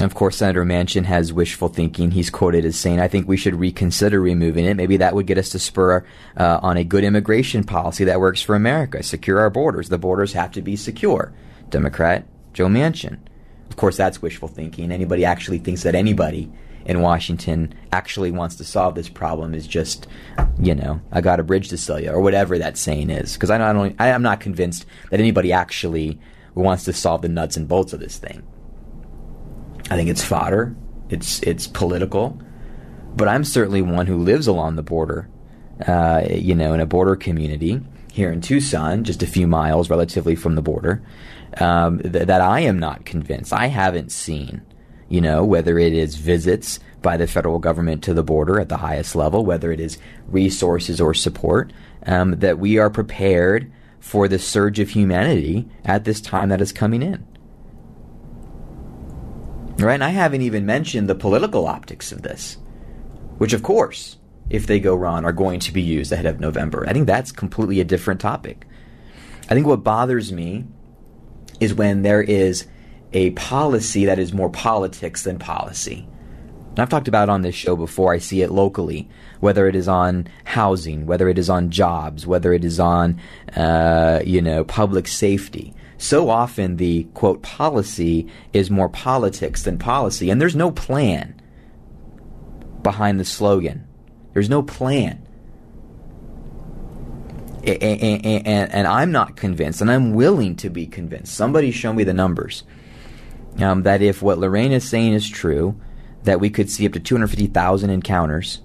[0.02, 2.10] Of course, Senator Manchin has wishful thinking.
[2.10, 4.74] He's quoted as saying, I think we should reconsider removing it.
[4.74, 6.04] Maybe that would get us to spur
[6.36, 9.02] uh, on a good immigration policy that works for America.
[9.04, 9.90] Secure our borders.
[9.90, 11.32] The borders have to be secure.
[11.70, 13.18] Democrat Joe Manchin.
[13.70, 14.90] Of course, that's wishful thinking.
[14.90, 16.50] Anybody actually thinks that anybody
[16.84, 20.08] in Washington actually wants to solve this problem is just,
[20.58, 23.34] you know, I got a bridge to sell you, or whatever that saying is.
[23.34, 26.18] Because I not I am not convinced that anybody actually
[26.54, 28.42] wants to solve the nuts and bolts of this thing.
[29.90, 30.74] I think it's fodder.
[31.08, 32.40] It's it's political,
[33.16, 35.28] but I'm certainly one who lives along the border.
[35.86, 37.80] Uh, you know, in a border community
[38.12, 41.02] here in Tucson, just a few miles relatively from the border,
[41.58, 43.52] um, th- that I am not convinced.
[43.52, 44.62] I haven't seen
[45.12, 48.78] you know, whether it is visits by the federal government to the border at the
[48.78, 51.70] highest level, whether it is resources or support,
[52.06, 56.72] um, that we are prepared for the surge of humanity at this time that is
[56.72, 57.26] coming in.
[59.82, 59.94] Right?
[59.94, 62.56] And I haven't even mentioned the political optics of this,
[63.38, 64.16] which, of course,
[64.48, 66.84] if they go wrong, are going to be used ahead of November.
[66.88, 68.66] I think that's completely a different topic.
[69.50, 70.66] I think what bothers me
[71.58, 72.66] is when there is
[73.12, 76.06] a policy that is more politics than policy.
[76.70, 78.14] And I've talked about on this show before.
[78.14, 79.08] I see it locally,
[79.40, 83.20] whether it is on housing, whether it is on jobs, whether it is on,
[83.54, 85.74] uh, you know, public safety.
[86.02, 91.40] So often the quote policy is more politics than policy, and there's no plan
[92.82, 93.86] behind the slogan.
[94.32, 95.24] There's no plan.
[97.62, 101.36] And, and, and, I'm not convinced, and I'm willing to be convinced.
[101.36, 102.64] Somebody show me the numbers.
[103.60, 105.80] Um, that if what Lorraine is saying is true,
[106.24, 108.60] that we could see up to 250,000 encounters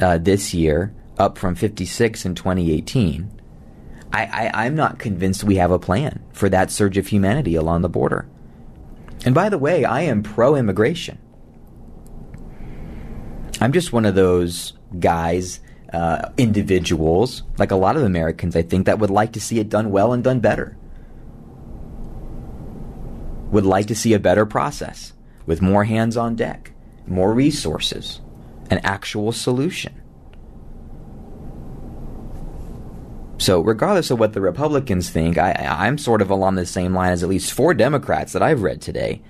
[0.00, 3.39] uh, this year, up from 56 in 2018.
[4.12, 7.82] I, I, am not convinced we have a plan for that surge of humanity along
[7.82, 8.28] the border.
[9.24, 11.18] And by the way, I am pro immigration.
[13.60, 15.60] I'm just one of those guys,
[15.92, 19.68] uh, individuals, like a lot of Americans, I think, that would like to see it
[19.68, 20.76] done well and done better.
[23.50, 25.12] Would like to see a better process
[25.46, 26.72] with more hands on deck,
[27.06, 28.20] more resources,
[28.70, 29.99] an actual solution.
[33.40, 37.10] So, regardless of what the Republicans think, I, I'm sort of along the same line
[37.10, 39.22] as at least four Democrats that I've read today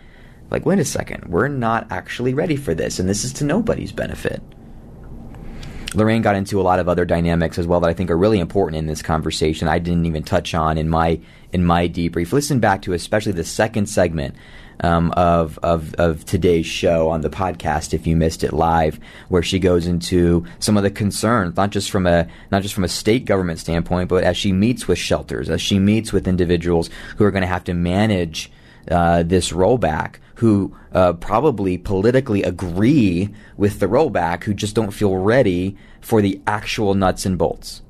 [0.50, 3.92] like, wait a second, we're not actually ready for this, and this is to nobody's
[3.92, 4.42] benefit.
[5.94, 8.38] Lorraine got into a lot of other dynamics as well that I think are really
[8.38, 9.66] important in this conversation.
[9.66, 11.20] I didn't even touch on in my
[11.52, 12.32] in my debrief.
[12.32, 14.36] Listen back to especially the second segment
[14.82, 19.42] um, of, of of today's show on the podcast if you missed it live, where
[19.42, 22.88] she goes into some of the concerns, not just from a not just from a
[22.88, 27.24] state government standpoint, but as she meets with shelters, as she meets with individuals who
[27.24, 28.50] are going to have to manage
[28.90, 33.28] uh, this rollback who uh, probably politically agree
[33.58, 37.82] with the rollback who just don't feel ready for the actual nuts and bolts.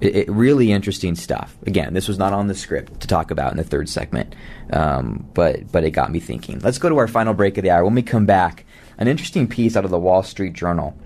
[0.00, 1.56] It, it, really interesting stuff.
[1.66, 4.36] Again, this was not on the script to talk about in the third segment,
[4.72, 6.60] um, but but it got me thinking.
[6.60, 7.84] Let's go to our final break of the hour.
[7.84, 8.64] When we come back,
[8.98, 10.96] an interesting piece out of the Wall Street Journal.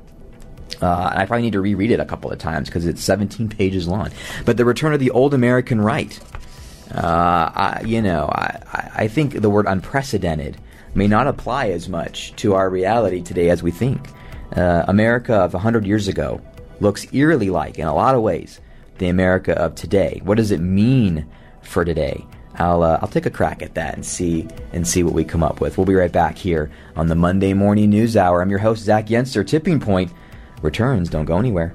[0.82, 3.88] Uh, I probably need to reread it a couple of times because it's 17 pages
[3.88, 4.10] long.
[4.44, 6.20] But the return of the old American right.
[6.94, 10.56] Uh, I, you know, I, I think the word unprecedented
[10.94, 14.08] may not apply as much to our reality today as we think.
[14.54, 16.40] Uh, America of 100 years ago
[16.80, 18.60] looks eerily like, in a lot of ways,
[18.98, 20.20] the America of today.
[20.24, 21.26] What does it mean
[21.62, 22.24] for today?
[22.58, 25.42] I'll uh, I'll take a crack at that and see and see what we come
[25.42, 25.76] up with.
[25.76, 28.40] We'll be right back here on the Monday Morning News Hour.
[28.40, 29.46] I'm your host Zach Yentzer.
[29.46, 30.12] Tipping Point
[30.62, 31.10] returns.
[31.10, 31.74] Don't go anywhere.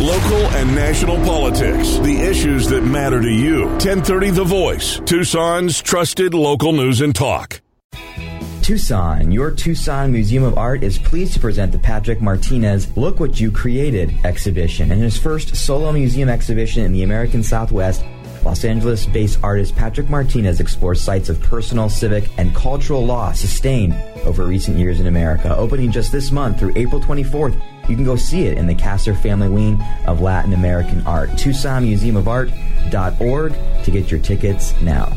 [0.00, 1.98] Local and national politics.
[1.98, 3.66] The issues that matter to you.
[3.66, 4.98] 1030 The Voice.
[5.00, 7.60] Tucson's trusted local news and talk.
[8.62, 13.38] Tucson, your Tucson Museum of Art is pleased to present the Patrick Martinez Look What
[13.38, 18.02] You Created exhibition and his first solo museum exhibition in the American Southwest
[18.42, 23.94] Los Angeles based artist Patrick Martinez explores sites of personal, civic, and cultural loss sustained
[24.24, 25.54] over recent years in America.
[25.56, 29.14] Opening just this month through April 24th, you can go see it in the Kasser
[29.14, 31.30] Family Wing of Latin American Art.
[31.30, 35.12] TucsonMuseumofArt.org to get your tickets now.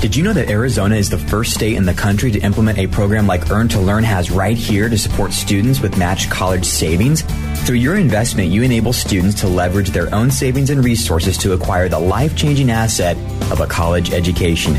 [0.00, 2.86] Did you know that Arizona is the first state in the country to implement a
[2.86, 7.22] program like Earn to Learn has right here to support students with matched college savings?
[7.66, 11.88] Through your investment, you enable students to leverage their own savings and resources to acquire
[11.88, 13.16] the life changing asset
[13.50, 14.76] of a college education.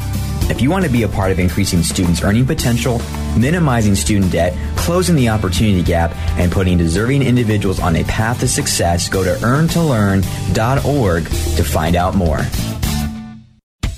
[0.49, 3.01] If you want to be a part of increasing students' earning potential,
[3.37, 8.47] minimizing student debt, closing the opportunity gap, and putting deserving individuals on a path to
[8.47, 12.39] success, go to earntolearn.org to find out more.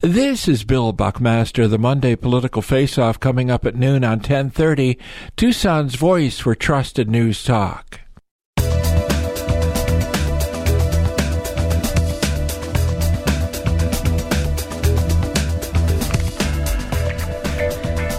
[0.00, 4.96] This is Bill Buckmaster, the Monday Political Face-Off coming up at noon on 1030,
[5.36, 7.98] Tucson's voice for trusted news talk.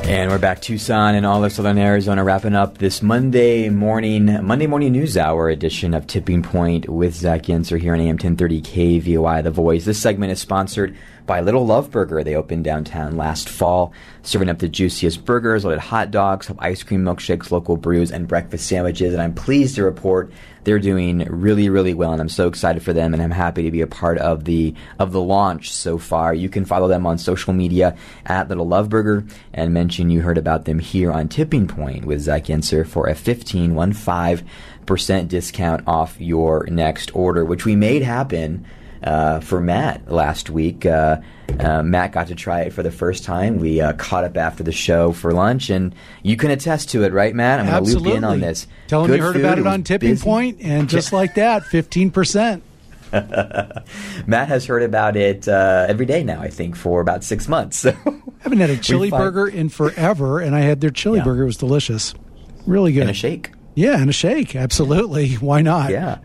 [0.09, 4.65] And we're back Tucson and all of Southern Arizona wrapping up this Monday morning Monday
[4.67, 9.43] morning news hour edition of Tipping Point with Zach Yentzer here on AM 1030 KVOI
[9.43, 9.85] The Voice.
[9.85, 10.97] This segment is sponsored
[11.29, 12.23] by Little Love Burger.
[12.23, 17.03] They opened downtown last fall, serving up the juiciest burgers, loaded hot dogs, ice cream
[17.03, 19.13] milkshakes, local brews, and breakfast sandwiches.
[19.13, 20.31] And I'm pleased to report
[20.63, 23.69] they're doing really, really well, and I'm so excited for them, and I'm happy to
[23.69, 26.33] be a part of the of the launch so far.
[26.33, 29.23] You can follow them on social media at Little Love Burger
[29.53, 33.13] and mention you heard about them here on Tipping Point with Zach Yentzer for a
[33.13, 33.75] 15
[34.87, 38.65] percent discount off your next order, which we made happen
[39.03, 40.85] uh, for Matt last week.
[40.85, 41.17] Uh,
[41.59, 43.57] uh, Matt got to try it for the first time.
[43.57, 45.93] We uh, caught up after the show for lunch, and
[46.23, 47.59] you can attest to it, right, Matt?
[47.59, 48.67] I'm going to loop you in on this.
[48.87, 52.61] Tell him you heard food, about it on Tipping Point, and just like that, 15%.
[54.27, 57.85] Matt has heard about it uh, every day now, I think, for about six months.
[58.39, 61.25] So I haven't had a chili burger in forever, and I had their chili yeah.
[61.25, 61.43] burger.
[61.43, 62.13] It was delicious.
[62.65, 63.01] Really good.
[63.01, 63.51] And a shake.
[63.75, 64.55] Yeah, and a shake.
[64.55, 65.33] Absolutely.
[65.35, 65.91] Why not?
[65.91, 66.19] Yeah.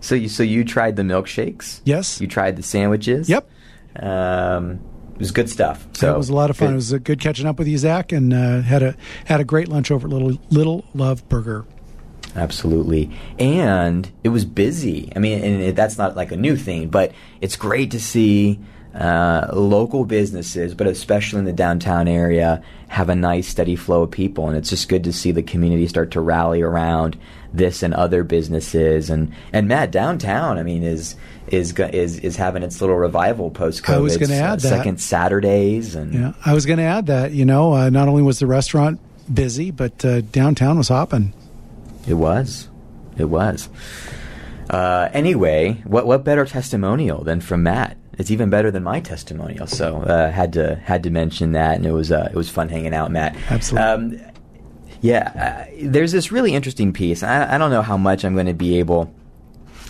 [0.00, 1.80] So you so you tried the milkshakes?
[1.84, 2.20] Yes.
[2.20, 3.28] You tried the sandwiches?
[3.28, 3.48] Yep.
[3.96, 4.80] Um,
[5.14, 5.86] it was good stuff.
[5.94, 6.68] So it was a lot of fun.
[6.68, 6.72] Good.
[6.72, 8.94] It was uh, good catching up with you, Zach, and uh, had a
[9.24, 11.64] had a great lunch over at Little Little Love Burger.
[12.36, 15.12] Absolutely, and it was busy.
[15.16, 18.60] I mean, and it, that's not like a new thing, but it's great to see
[18.94, 24.10] uh, local businesses, but especially in the downtown area, have a nice steady flow of
[24.10, 27.18] people, and it's just good to see the community start to rally around
[27.52, 32.62] this and other businesses and and Matt downtown I mean is is is is having
[32.62, 33.94] its little revival post COVID.
[33.94, 36.84] I was going to add uh, that second Saturdays and yeah I was going to
[36.84, 39.00] add that you know uh, not only was the restaurant
[39.32, 41.32] busy but uh, downtown was hopping.
[42.06, 42.68] It was,
[43.18, 43.68] it was.
[44.70, 47.96] Uh, anyway, what what better testimonial than from Matt?
[48.18, 49.66] It's even better than my testimonial.
[49.66, 52.68] So uh, had to had to mention that, and it was uh, it was fun
[52.68, 53.36] hanging out, Matt.
[53.48, 54.18] Absolutely.
[54.18, 54.32] Um,
[55.00, 57.22] yeah, uh, there's this really interesting piece.
[57.22, 59.12] I, I, don't know how much I'm going to be able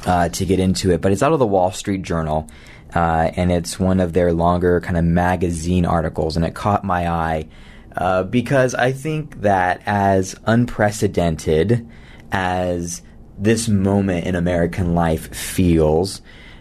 [0.07, 2.49] uh, to get into it, but it's out of the Wall Street Journal,
[2.95, 7.09] uh, and it's one of their longer kind of magazine articles, and it caught my
[7.09, 7.49] eye
[7.97, 11.89] uh, because I think that as unprecedented
[12.31, 13.03] as
[13.39, 16.21] this moment in American life feels,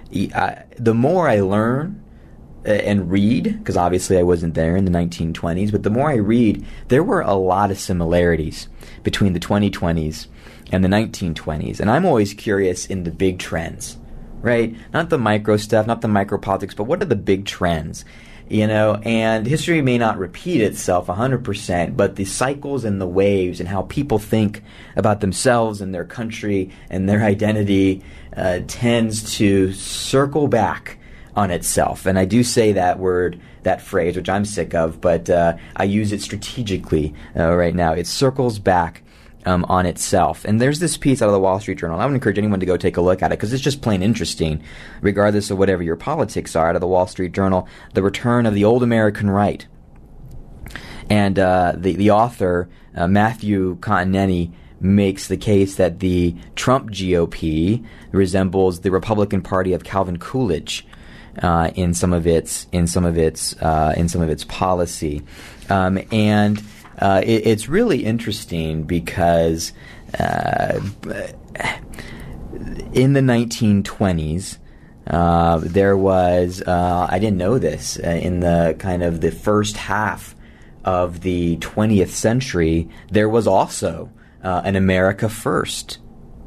[0.10, 2.02] the more I learn,
[2.68, 6.66] and read, because obviously I wasn't there in the 1920s, but the more I read,
[6.90, 8.68] there were a lot of similarities
[9.04, 10.28] between the 2020s
[10.72, 11.80] and the 1920s.
[11.80, 13.98] And I'm always curious in the big trends,
[14.42, 14.76] right?
[14.94, 18.04] Not the micro stuff, not the micro politics, but what are the big trends?
[18.50, 23.60] You know, and history may not repeat itself 100%, but the cycles and the waves
[23.60, 24.64] and how people think
[24.96, 28.04] about themselves and their country and their identity
[28.36, 30.98] uh, tends to circle back
[31.38, 32.08] on itself.
[32.08, 35.84] And I do say that word, that phrase, which I'm sick of, but uh, I
[35.84, 37.94] use it strategically uh, right now.
[37.94, 39.04] It circles back.
[39.46, 40.44] Um, on itself.
[40.44, 42.02] And there's this piece out of the Wall Street Journal.
[42.02, 44.04] I would encourage anyone to go take a look at it because it's just plain
[44.04, 44.62] interesting,
[45.00, 46.68] regardless of whatever your politics are.
[46.68, 49.66] Out of the Wall Street Journal, the return of the old American right.
[51.10, 57.86] And uh, the the author uh, Matthew Continetti makes the case that the Trump GOP
[58.12, 60.86] resembles the Republican Party of Calvin Coolidge
[61.42, 65.24] uh, in some of its in some of its uh, in some of its policy,
[65.70, 66.62] um, and
[67.00, 69.74] uh, it, it's really interesting because
[70.20, 70.80] uh,
[72.94, 74.58] in the 1920s.
[75.06, 80.36] Uh, there was uh, I didn't know this in the kind of the first half
[80.84, 82.90] of the 20th century.
[83.10, 84.12] There was also
[84.42, 86.00] an America First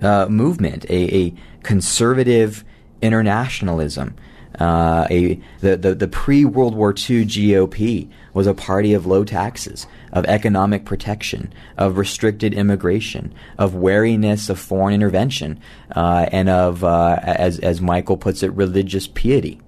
[0.03, 2.62] movement, a, a conservative
[3.01, 4.14] internationalism
[4.61, 9.24] uh, a the, the, the pre World War II GOP was a party of low
[9.24, 15.58] taxes, of economic protection, of restricted immigration, of wariness of foreign intervention,
[15.96, 19.61] uh, and of, uh, as as Michael puts it, religious piety.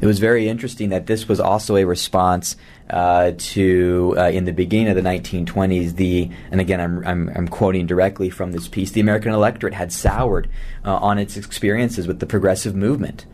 [0.00, 2.56] It was very interesting that this was also a response
[2.90, 7.48] uh, to, uh, in the beginning of the 1920s, the, and again, I'm, I'm, I'm,
[7.48, 10.48] quoting directly from this piece, the American electorate had soured
[10.84, 13.26] uh, on its experiences with the progressive movement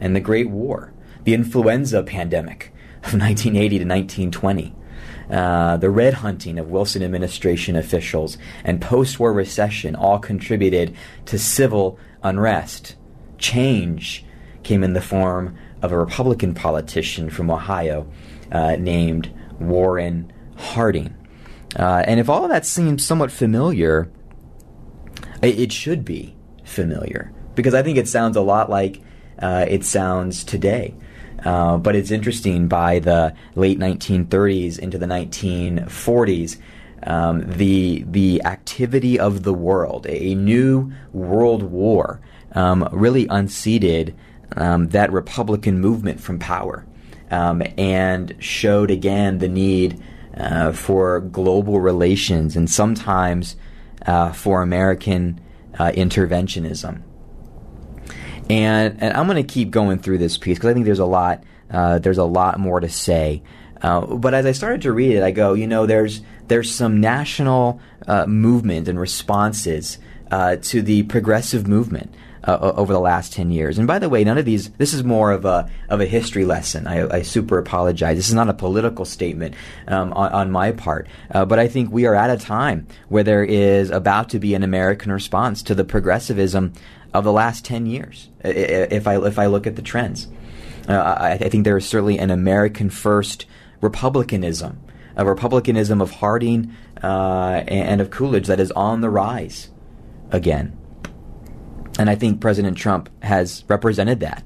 [0.00, 0.92] and the Great War,
[1.24, 2.72] the influenza pandemic
[3.04, 4.74] of 1980 to 1920.
[5.30, 10.94] Uh, the red hunting of Wilson administration officials and post war recession all contributed
[11.26, 12.96] to civil unrest.
[13.38, 14.24] Change
[14.62, 18.06] came in the form of a Republican politician from Ohio
[18.52, 21.16] uh, named Warren Harding.
[21.76, 24.10] Uh, and if all of that seems somewhat familiar,
[25.42, 29.00] it, it, should be familiar because I think it sounds a lot like
[29.38, 30.94] uh, it sounds today.
[31.42, 36.58] Uh, but it's interesting by the late 1930s into the 1940s.
[37.04, 42.20] Um, the the activity of the world, a new world war,
[42.52, 44.14] um, really unseated
[44.56, 46.86] um, that Republican movement from power
[47.32, 50.00] um, and showed again the need
[50.36, 53.56] uh, for global relations and sometimes
[54.06, 55.40] uh, for American
[55.78, 57.02] uh, interventionism.
[58.50, 61.06] And, and I'm going to keep going through this piece because I think there's a
[61.06, 63.42] lot uh, there's a lot more to say.
[63.80, 67.00] Uh, but as I started to read it, I go, you know, there's there's some
[67.00, 67.80] national
[68.26, 69.98] movement and responses
[70.30, 72.14] to the progressive movement
[72.44, 73.78] uh, over the last 10 years.
[73.78, 76.44] And by the way, none of these, this is more of a, of a history
[76.44, 76.86] lesson.
[76.86, 78.16] I, I super apologize.
[78.16, 79.54] This is not a political statement
[79.88, 81.06] um, on, on, my part.
[81.30, 84.54] Uh, but I think we are at a time where there is about to be
[84.54, 86.72] an American response to the progressivism
[87.14, 90.28] of the last 10 years, if I, if I look at the trends.
[90.88, 93.46] Uh, I, I, think there is certainly an American first
[93.80, 94.80] republicanism,
[95.16, 99.70] a republicanism of Harding uh, and of Coolidge that is on the rise
[100.30, 100.76] again.
[101.98, 104.44] And I think President Trump has represented that.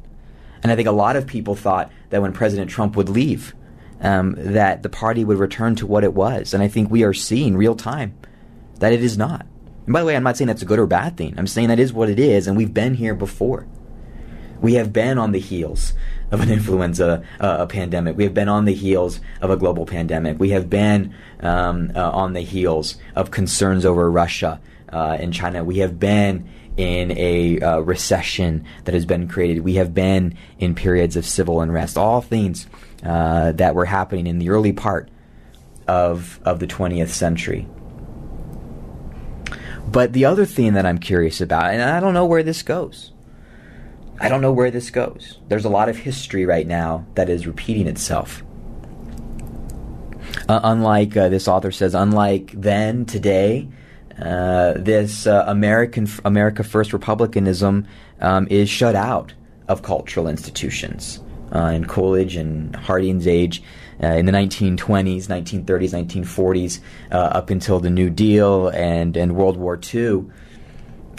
[0.62, 3.54] And I think a lot of people thought that when President Trump would leave,
[4.00, 6.52] um, that the party would return to what it was.
[6.52, 8.16] And I think we are seeing real time
[8.80, 9.46] that it is not.
[9.86, 11.34] And by the way, I'm not saying that's a good or bad thing.
[11.38, 13.66] I'm saying that is what it is, and we've been here before.
[14.60, 15.92] We have been on the heels
[16.30, 18.16] of an influenza uh, pandemic.
[18.16, 20.40] We have been on the heels of a global pandemic.
[20.40, 24.60] We have been um, uh, on the heels of concerns over Russia
[24.92, 25.62] uh, and China.
[25.62, 29.60] We have been in a uh, recession that has been created.
[29.60, 31.96] We have been in periods of civil unrest.
[31.96, 32.66] All things
[33.02, 35.08] uh, that were happening in the early part
[35.88, 37.66] of of the 20th century.
[39.88, 43.12] But the other thing that I'm curious about, and I don't know where this goes.
[44.20, 45.38] I don't know where this goes.
[45.48, 48.42] There's a lot of history right now that is repeating itself.
[50.48, 53.68] Uh, unlike uh, this author says, unlike then, today,
[54.20, 57.86] uh, this uh, American America First republicanism
[58.20, 59.34] um, is shut out
[59.68, 61.20] of cultural institutions.
[61.54, 63.62] Uh, in Coolidge and Harding's age,
[64.02, 66.80] uh, in the 1920s, 1930s, 1940s,
[67.12, 70.24] up until the New Deal and, and World War II,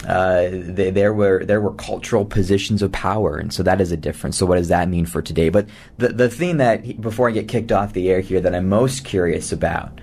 [0.06, 3.96] uh, they, there were there were cultural positions of power, and so that is a
[3.96, 4.36] difference.
[4.36, 5.48] So, what does that mean for today?
[5.48, 8.68] But the the thing that before I get kicked off the air here, that I'm
[8.68, 10.00] most curious about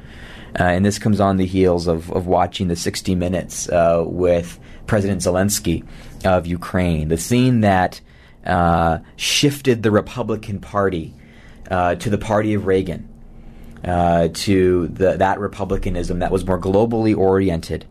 [0.59, 4.59] uh, and this comes on the heels of, of watching the 60 Minutes uh, with
[4.87, 5.85] President Zelensky
[6.23, 7.09] of Ukraine.
[7.09, 7.99] The scene that
[8.45, 11.13] uh, shifted the Republican Party
[11.69, 13.09] uh, to the party of Reagan,
[13.83, 17.85] uh, to the, that republicanism that was more globally oriented.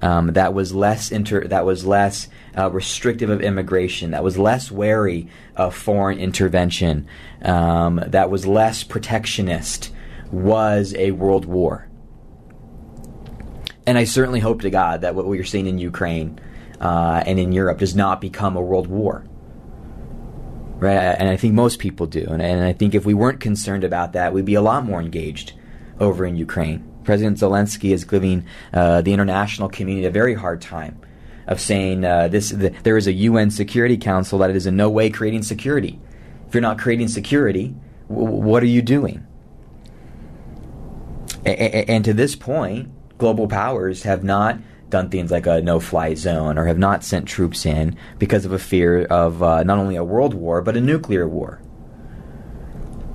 [0.00, 4.70] Um, that was less inter- that was less uh, restrictive of immigration, that was less
[4.70, 7.08] wary of foreign intervention,
[7.42, 9.92] um, that was less protectionist,
[10.30, 11.87] was a world war.
[13.88, 16.38] And I certainly hope to God that what we're seeing in Ukraine
[16.78, 19.24] uh, and in Europe does not become a world war.
[20.76, 20.92] Right?
[20.92, 22.26] And I think most people do.
[22.28, 25.00] And, and I think if we weren't concerned about that, we'd be a lot more
[25.00, 25.54] engaged
[25.98, 26.86] over in Ukraine.
[27.04, 31.00] President Zelensky is giving uh, the international community a very hard time
[31.46, 32.50] of saying uh, this.
[32.50, 35.98] The, there is a UN Security Council that is in no way creating security.
[36.46, 37.74] If you're not creating security,
[38.10, 39.26] w- what are you doing?
[41.46, 44.58] A- a- and to this point, global powers have not
[44.88, 48.58] done things like a no-fly zone or have not sent troops in because of a
[48.58, 51.60] fear of uh, not only a world war but a nuclear war.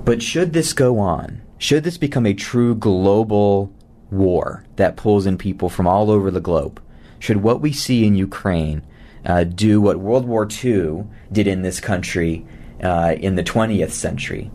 [0.05, 3.73] But should this go on, should this become a true global
[4.11, 6.81] war that pulls in people from all over the globe,
[7.19, 8.83] should what we see in Ukraine
[9.25, 12.45] uh, do what World War II did in this country
[12.83, 14.51] uh, in the 20th century?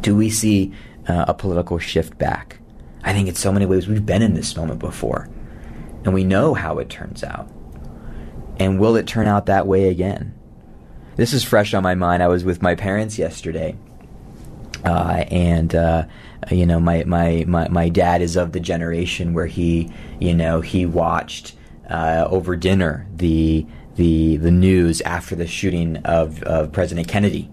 [0.00, 0.72] Do we see
[1.06, 2.58] uh, a political shift back?
[3.06, 5.30] I think in so many ways we've been in this moment before.
[6.04, 7.50] And we know how it turns out.
[8.58, 10.36] And will it turn out that way again?
[11.16, 12.22] this is fresh on my mind.
[12.22, 13.76] I was with my parents yesterday,
[14.84, 16.04] uh, and uh,
[16.50, 19.90] you know, my, my my my dad is of the generation where he,
[20.20, 21.54] you know, he watched
[21.90, 27.50] uh, over dinner the the the news after the shooting of, of President Kennedy.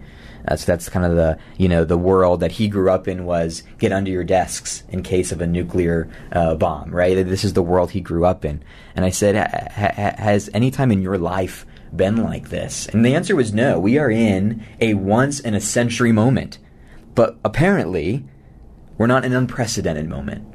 [0.48, 3.26] Uh, so that's kind of the you know the world that he grew up in
[3.26, 7.26] was get under your desks in case of a nuclear uh, bomb, right?
[7.26, 8.64] This is the world he grew up in.
[8.96, 11.66] And I said, ha- has any time in your life
[11.96, 12.88] been like this?
[12.88, 13.80] And the answer was no.
[13.80, 16.58] We are in a once in a century moment,
[17.16, 18.26] but apparently
[18.98, 20.48] we're not an unprecedented moment.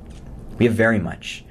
[0.59, 1.45] We have very much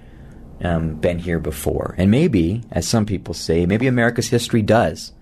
[0.61, 5.13] um, been here before, and maybe, as some people say, maybe America's history does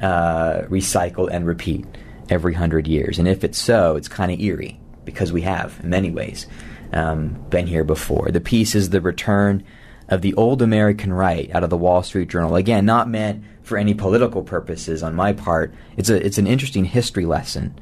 [0.00, 1.86] uh, recycle and repeat
[2.28, 3.18] every hundred years.
[3.18, 6.46] And if it's so, it's kind of eerie because we have, in many ways,
[6.92, 8.30] um, been here before.
[8.30, 9.64] The piece is the return
[10.08, 12.56] of the old American right out of the Wall Street Journal.
[12.56, 15.72] Again, not meant for any political purposes on my part.
[15.96, 17.74] It's a it's an interesting history lesson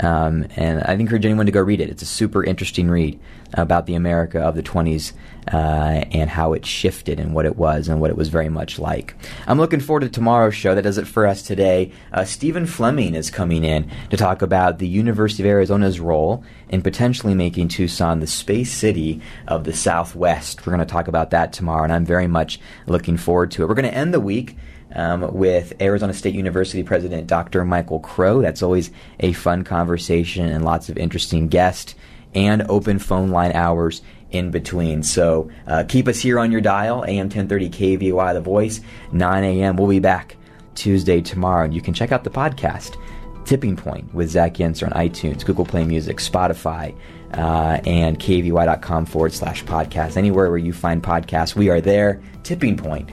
[0.00, 1.90] um, and I'd encourage anyone to go read it.
[1.90, 3.20] It's a super interesting read
[3.54, 5.12] about the America of the 20s
[5.52, 8.78] uh, and how it shifted and what it was and what it was very much
[8.78, 9.14] like.
[9.46, 10.74] I'm looking forward to tomorrow's show.
[10.74, 11.92] That does it for us today.
[12.12, 16.82] Uh, Stephen Fleming is coming in to talk about the University of Arizona's role in
[16.82, 20.64] potentially making Tucson the space city of the Southwest.
[20.66, 23.68] We're going to talk about that tomorrow, and I'm very much looking forward to it.
[23.68, 24.56] We're going to end the week
[24.94, 27.64] um, with Arizona State University President Dr.
[27.64, 28.40] Michael Crow.
[28.42, 31.94] That's always a fun conversation and lots of interesting guests
[32.34, 35.02] and open phone line hours in between.
[35.02, 38.80] So uh, keep us here on your dial, AM 1030 KVOI The Voice,
[39.12, 39.76] 9 a.m.
[39.76, 40.36] We'll be back
[40.74, 41.64] Tuesday tomorrow.
[41.64, 42.96] And you can check out the podcast,
[43.44, 46.94] Tipping Point with Zach Yentzer on iTunes, Google Play Music, Spotify,
[47.34, 50.16] uh, and KVOI.com forward slash podcast.
[50.16, 52.20] Anywhere where you find podcasts, we are there.
[52.42, 53.10] Tipping Point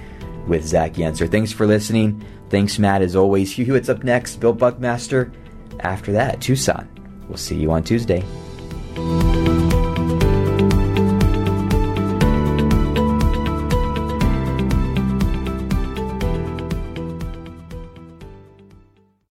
[0.47, 1.29] with Zach Yentzer.
[1.29, 2.23] Thanks for listening.
[2.49, 3.51] Thanks, Matt, as always.
[3.51, 4.37] Hugh Hewitt's up next.
[4.37, 5.31] Bill Buckmaster
[5.81, 6.87] after that, Tucson.
[7.27, 8.23] We'll see you on Tuesday.